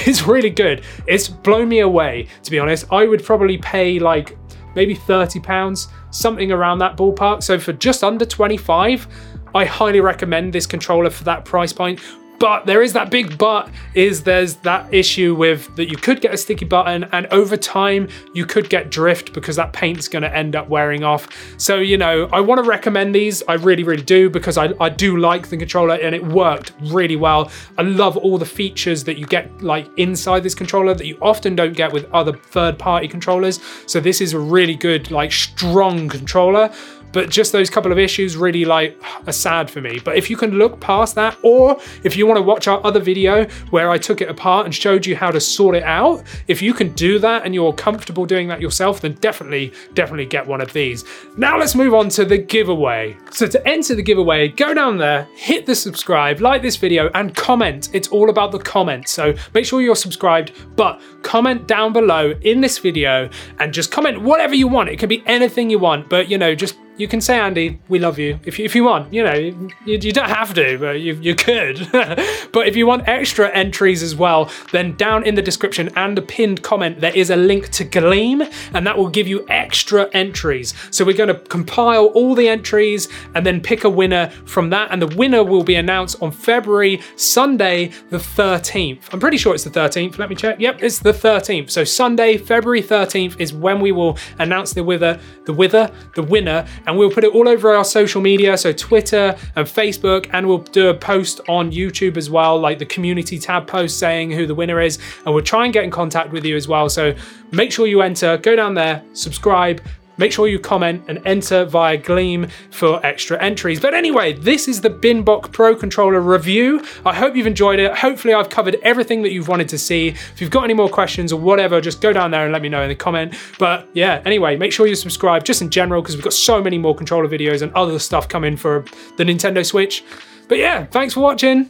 is 0.06 0.26
really 0.26 0.50
good. 0.50 0.84
It's 1.06 1.28
blown 1.28 1.68
me 1.68 1.80
away 1.80 2.28
to 2.42 2.50
be 2.50 2.58
honest. 2.58 2.86
I 2.92 3.06
would 3.06 3.24
probably 3.24 3.58
pay 3.58 3.98
like 3.98 4.36
maybe 4.74 4.94
30 4.94 5.40
pounds 5.40 5.88
something 6.10 6.52
around 6.52 6.78
that 6.78 6.96
ballpark. 6.96 7.42
So 7.42 7.58
for 7.58 7.72
just 7.72 8.02
under 8.04 8.24
25 8.24 9.06
I 9.54 9.64
highly 9.66 10.00
recommend 10.00 10.52
this 10.52 10.66
controller 10.66 11.10
for 11.10 11.24
that 11.24 11.44
price 11.44 11.72
point. 11.72 12.00
But 12.42 12.66
there 12.66 12.82
is 12.82 12.92
that 12.94 13.08
big 13.08 13.38
but 13.38 13.70
is 13.94 14.24
there's 14.24 14.56
that 14.56 14.92
issue 14.92 15.32
with 15.32 15.76
that 15.76 15.88
you 15.88 15.96
could 15.96 16.20
get 16.20 16.34
a 16.34 16.36
sticky 16.36 16.64
button 16.64 17.04
and 17.12 17.28
over 17.28 17.56
time 17.56 18.08
you 18.34 18.46
could 18.46 18.68
get 18.68 18.90
drift 18.90 19.32
because 19.32 19.54
that 19.54 19.72
paint's 19.72 20.08
going 20.08 20.24
to 20.24 20.36
end 20.36 20.56
up 20.56 20.68
wearing 20.68 21.04
off. 21.04 21.28
So, 21.56 21.76
you 21.76 21.96
know, 21.96 22.28
I 22.32 22.40
want 22.40 22.60
to 22.60 22.68
recommend 22.68 23.14
these. 23.14 23.44
I 23.46 23.52
really, 23.54 23.84
really 23.84 24.02
do 24.02 24.28
because 24.28 24.58
I, 24.58 24.74
I 24.80 24.88
do 24.88 25.18
like 25.18 25.50
the 25.50 25.56
controller 25.56 25.94
and 25.94 26.16
it 26.16 26.26
worked 26.26 26.72
really 26.86 27.14
well. 27.14 27.48
I 27.78 27.82
love 27.82 28.16
all 28.16 28.38
the 28.38 28.44
features 28.44 29.04
that 29.04 29.18
you 29.18 29.26
get 29.26 29.62
like 29.62 29.88
inside 29.96 30.42
this 30.42 30.56
controller 30.56 30.94
that 30.94 31.06
you 31.06 31.18
often 31.22 31.54
don't 31.54 31.76
get 31.76 31.92
with 31.92 32.10
other 32.12 32.32
third 32.32 32.76
party 32.76 33.06
controllers. 33.06 33.60
So 33.86 34.00
this 34.00 34.20
is 34.20 34.32
a 34.32 34.40
really 34.40 34.74
good, 34.74 35.12
like 35.12 35.30
strong 35.30 36.08
controller 36.08 36.74
but 37.12 37.30
just 37.30 37.52
those 37.52 37.70
couple 37.70 37.92
of 37.92 37.98
issues 37.98 38.36
really 38.36 38.64
like 38.64 39.00
are 39.26 39.32
sad 39.32 39.70
for 39.70 39.80
me. 39.80 40.00
But 40.04 40.16
if 40.16 40.30
you 40.30 40.36
can 40.36 40.52
look 40.52 40.80
past 40.80 41.14
that, 41.14 41.36
or 41.42 41.78
if 42.02 42.16
you 42.16 42.26
want 42.26 42.38
to 42.38 42.42
watch 42.42 42.68
our 42.68 42.84
other 42.84 43.00
video 43.00 43.44
where 43.70 43.90
I 43.90 43.98
took 43.98 44.20
it 44.20 44.28
apart 44.28 44.66
and 44.66 44.74
showed 44.74 45.06
you 45.06 45.16
how 45.16 45.30
to 45.30 45.40
sort 45.40 45.76
it 45.76 45.82
out, 45.82 46.22
if 46.48 46.62
you 46.62 46.74
can 46.74 46.92
do 46.92 47.18
that 47.18 47.44
and 47.44 47.54
you're 47.54 47.72
comfortable 47.72 48.26
doing 48.26 48.48
that 48.48 48.60
yourself, 48.60 49.00
then 49.00 49.14
definitely, 49.14 49.72
definitely 49.94 50.26
get 50.26 50.46
one 50.46 50.60
of 50.60 50.72
these. 50.72 51.04
Now 51.36 51.58
let's 51.58 51.74
move 51.74 51.94
on 51.94 52.08
to 52.10 52.24
the 52.24 52.38
giveaway. 52.38 53.16
So 53.30 53.46
to 53.46 53.68
enter 53.68 53.94
the 53.94 54.02
giveaway, 54.02 54.48
go 54.48 54.74
down 54.74 54.98
there, 54.98 55.28
hit 55.34 55.66
the 55.66 55.74
subscribe, 55.74 56.40
like 56.40 56.62
this 56.62 56.76
video, 56.76 57.10
and 57.14 57.34
comment. 57.34 57.90
It's 57.92 58.08
all 58.08 58.30
about 58.30 58.52
the 58.52 58.58
comments. 58.58 59.12
So 59.12 59.34
make 59.54 59.64
sure 59.64 59.80
you're 59.80 59.96
subscribed, 59.96 60.52
but 60.76 61.00
comment 61.22 61.66
down 61.66 61.92
below 61.92 62.34
in 62.42 62.60
this 62.60 62.78
video 62.78 63.28
and 63.58 63.72
just 63.72 63.90
comment 63.90 64.20
whatever 64.22 64.54
you 64.54 64.68
want. 64.68 64.88
It 64.88 64.98
can 64.98 65.08
be 65.08 65.22
anything 65.26 65.70
you 65.70 65.78
want, 65.78 66.08
but 66.08 66.28
you 66.28 66.38
know, 66.38 66.54
just 66.54 66.76
you 67.02 67.08
can 67.08 67.20
say, 67.20 67.36
Andy, 67.36 67.80
we 67.88 67.98
love 67.98 68.16
you 68.16 68.38
if 68.44 68.60
you, 68.60 68.64
if 68.64 68.76
you 68.76 68.84
want. 68.84 69.12
You 69.12 69.24
know, 69.24 69.34
you, 69.34 69.70
you 69.84 70.12
don't 70.12 70.28
have 70.28 70.54
to, 70.54 70.78
but 70.78 71.00
you, 71.00 71.14
you 71.14 71.34
could. 71.34 71.88
but 72.52 72.68
if 72.68 72.76
you 72.76 72.86
want 72.86 73.08
extra 73.08 73.50
entries 73.50 74.04
as 74.04 74.14
well, 74.14 74.48
then 74.70 74.94
down 74.94 75.24
in 75.24 75.34
the 75.34 75.42
description 75.42 75.90
and 75.96 76.16
the 76.16 76.22
pinned 76.22 76.62
comment, 76.62 77.00
there 77.00 77.14
is 77.14 77.30
a 77.30 77.34
link 77.36 77.70
to 77.70 77.82
Gleam, 77.82 78.42
and 78.72 78.86
that 78.86 78.96
will 78.96 79.08
give 79.08 79.26
you 79.26 79.44
extra 79.48 80.08
entries. 80.12 80.74
So 80.92 81.04
we're 81.04 81.16
going 81.16 81.28
to 81.28 81.34
compile 81.34 82.06
all 82.06 82.36
the 82.36 82.48
entries 82.48 83.08
and 83.34 83.44
then 83.44 83.60
pick 83.60 83.82
a 83.82 83.90
winner 83.90 84.30
from 84.46 84.70
that, 84.70 84.92
and 84.92 85.02
the 85.02 85.08
winner 85.16 85.42
will 85.42 85.64
be 85.64 85.74
announced 85.74 86.22
on 86.22 86.30
February 86.30 87.00
Sunday, 87.16 87.90
the 88.10 88.18
13th. 88.18 89.12
I'm 89.12 89.18
pretty 89.18 89.38
sure 89.38 89.56
it's 89.56 89.64
the 89.64 89.70
13th. 89.70 90.18
Let 90.18 90.30
me 90.30 90.36
check. 90.36 90.60
Yep, 90.60 90.84
it's 90.84 91.00
the 91.00 91.12
13th. 91.12 91.68
So 91.68 91.82
Sunday, 91.82 92.38
February 92.38 92.82
13th 92.82 93.40
is 93.40 93.52
when 93.52 93.80
we 93.80 93.90
will 93.90 94.16
announce 94.38 94.72
the 94.72 94.84
wither, 94.84 95.18
the 95.46 95.52
wither, 95.52 95.90
the 96.14 96.22
winner 96.22 96.64
and 96.92 96.98
we'll 96.98 97.10
put 97.10 97.24
it 97.24 97.34
all 97.34 97.48
over 97.48 97.74
our 97.74 97.84
social 97.84 98.20
media, 98.20 98.54
so 98.58 98.70
Twitter 98.70 99.34
and 99.56 99.66
Facebook, 99.66 100.28
and 100.34 100.46
we'll 100.46 100.58
do 100.58 100.90
a 100.90 100.94
post 100.94 101.40
on 101.48 101.72
YouTube 101.72 102.18
as 102.18 102.28
well, 102.28 102.60
like 102.60 102.78
the 102.78 102.84
community 102.84 103.38
tab 103.38 103.66
post 103.66 103.98
saying 103.98 104.30
who 104.30 104.46
the 104.46 104.54
winner 104.54 104.78
is, 104.78 104.98
and 105.24 105.34
we'll 105.34 105.42
try 105.42 105.64
and 105.64 105.72
get 105.72 105.84
in 105.84 105.90
contact 105.90 106.32
with 106.32 106.44
you 106.44 106.54
as 106.54 106.68
well. 106.68 106.90
So 106.90 107.14
make 107.50 107.72
sure 107.72 107.86
you 107.86 108.02
enter, 108.02 108.36
go 108.36 108.54
down 108.54 108.74
there, 108.74 109.02
subscribe, 109.14 109.80
Make 110.22 110.30
sure 110.30 110.46
you 110.46 110.60
comment 110.60 111.02
and 111.08 111.20
enter 111.26 111.64
via 111.64 111.96
Gleam 111.96 112.46
for 112.70 113.04
extra 113.04 113.42
entries. 113.42 113.80
But 113.80 113.92
anyway, 113.92 114.34
this 114.34 114.68
is 114.68 114.80
the 114.80 114.88
Binbok 114.88 115.50
Pro 115.50 115.74
Controller 115.74 116.20
review. 116.20 116.80
I 117.04 117.12
hope 117.12 117.34
you've 117.34 117.48
enjoyed 117.48 117.80
it. 117.80 117.92
Hopefully 117.92 118.32
I've 118.32 118.48
covered 118.48 118.76
everything 118.84 119.22
that 119.22 119.32
you've 119.32 119.48
wanted 119.48 119.68
to 119.70 119.78
see. 119.78 120.10
If 120.10 120.40
you've 120.40 120.52
got 120.52 120.62
any 120.62 120.74
more 120.74 120.88
questions 120.88 121.32
or 121.32 121.40
whatever, 121.40 121.80
just 121.80 122.00
go 122.00 122.12
down 122.12 122.30
there 122.30 122.44
and 122.44 122.52
let 122.52 122.62
me 122.62 122.68
know 122.68 122.82
in 122.82 122.88
the 122.88 122.94
comment. 122.94 123.34
But 123.58 123.88
yeah, 123.94 124.22
anyway, 124.24 124.54
make 124.54 124.72
sure 124.72 124.86
you 124.86 124.94
subscribe 124.94 125.42
just 125.42 125.60
in 125.60 125.70
general 125.70 126.02
because 126.02 126.14
we've 126.14 126.22
got 126.22 126.34
so 126.34 126.62
many 126.62 126.78
more 126.78 126.94
controller 126.94 127.26
videos 127.26 127.60
and 127.60 127.72
other 127.72 127.98
stuff 127.98 128.28
coming 128.28 128.56
for 128.56 128.84
the 129.16 129.24
Nintendo 129.24 129.66
Switch. 129.66 130.04
But 130.46 130.58
yeah, 130.58 130.86
thanks 130.86 131.14
for 131.14 131.20
watching. 131.20 131.68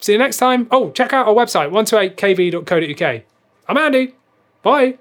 See 0.00 0.12
you 0.12 0.18
next 0.18 0.36
time. 0.36 0.68
Oh, 0.70 0.90
check 0.90 1.14
out 1.14 1.26
our 1.26 1.32
website, 1.32 1.70
128kb.co.uk. 1.70 3.22
I'm 3.66 3.78
Andy. 3.78 4.14
Bye. 4.60 4.98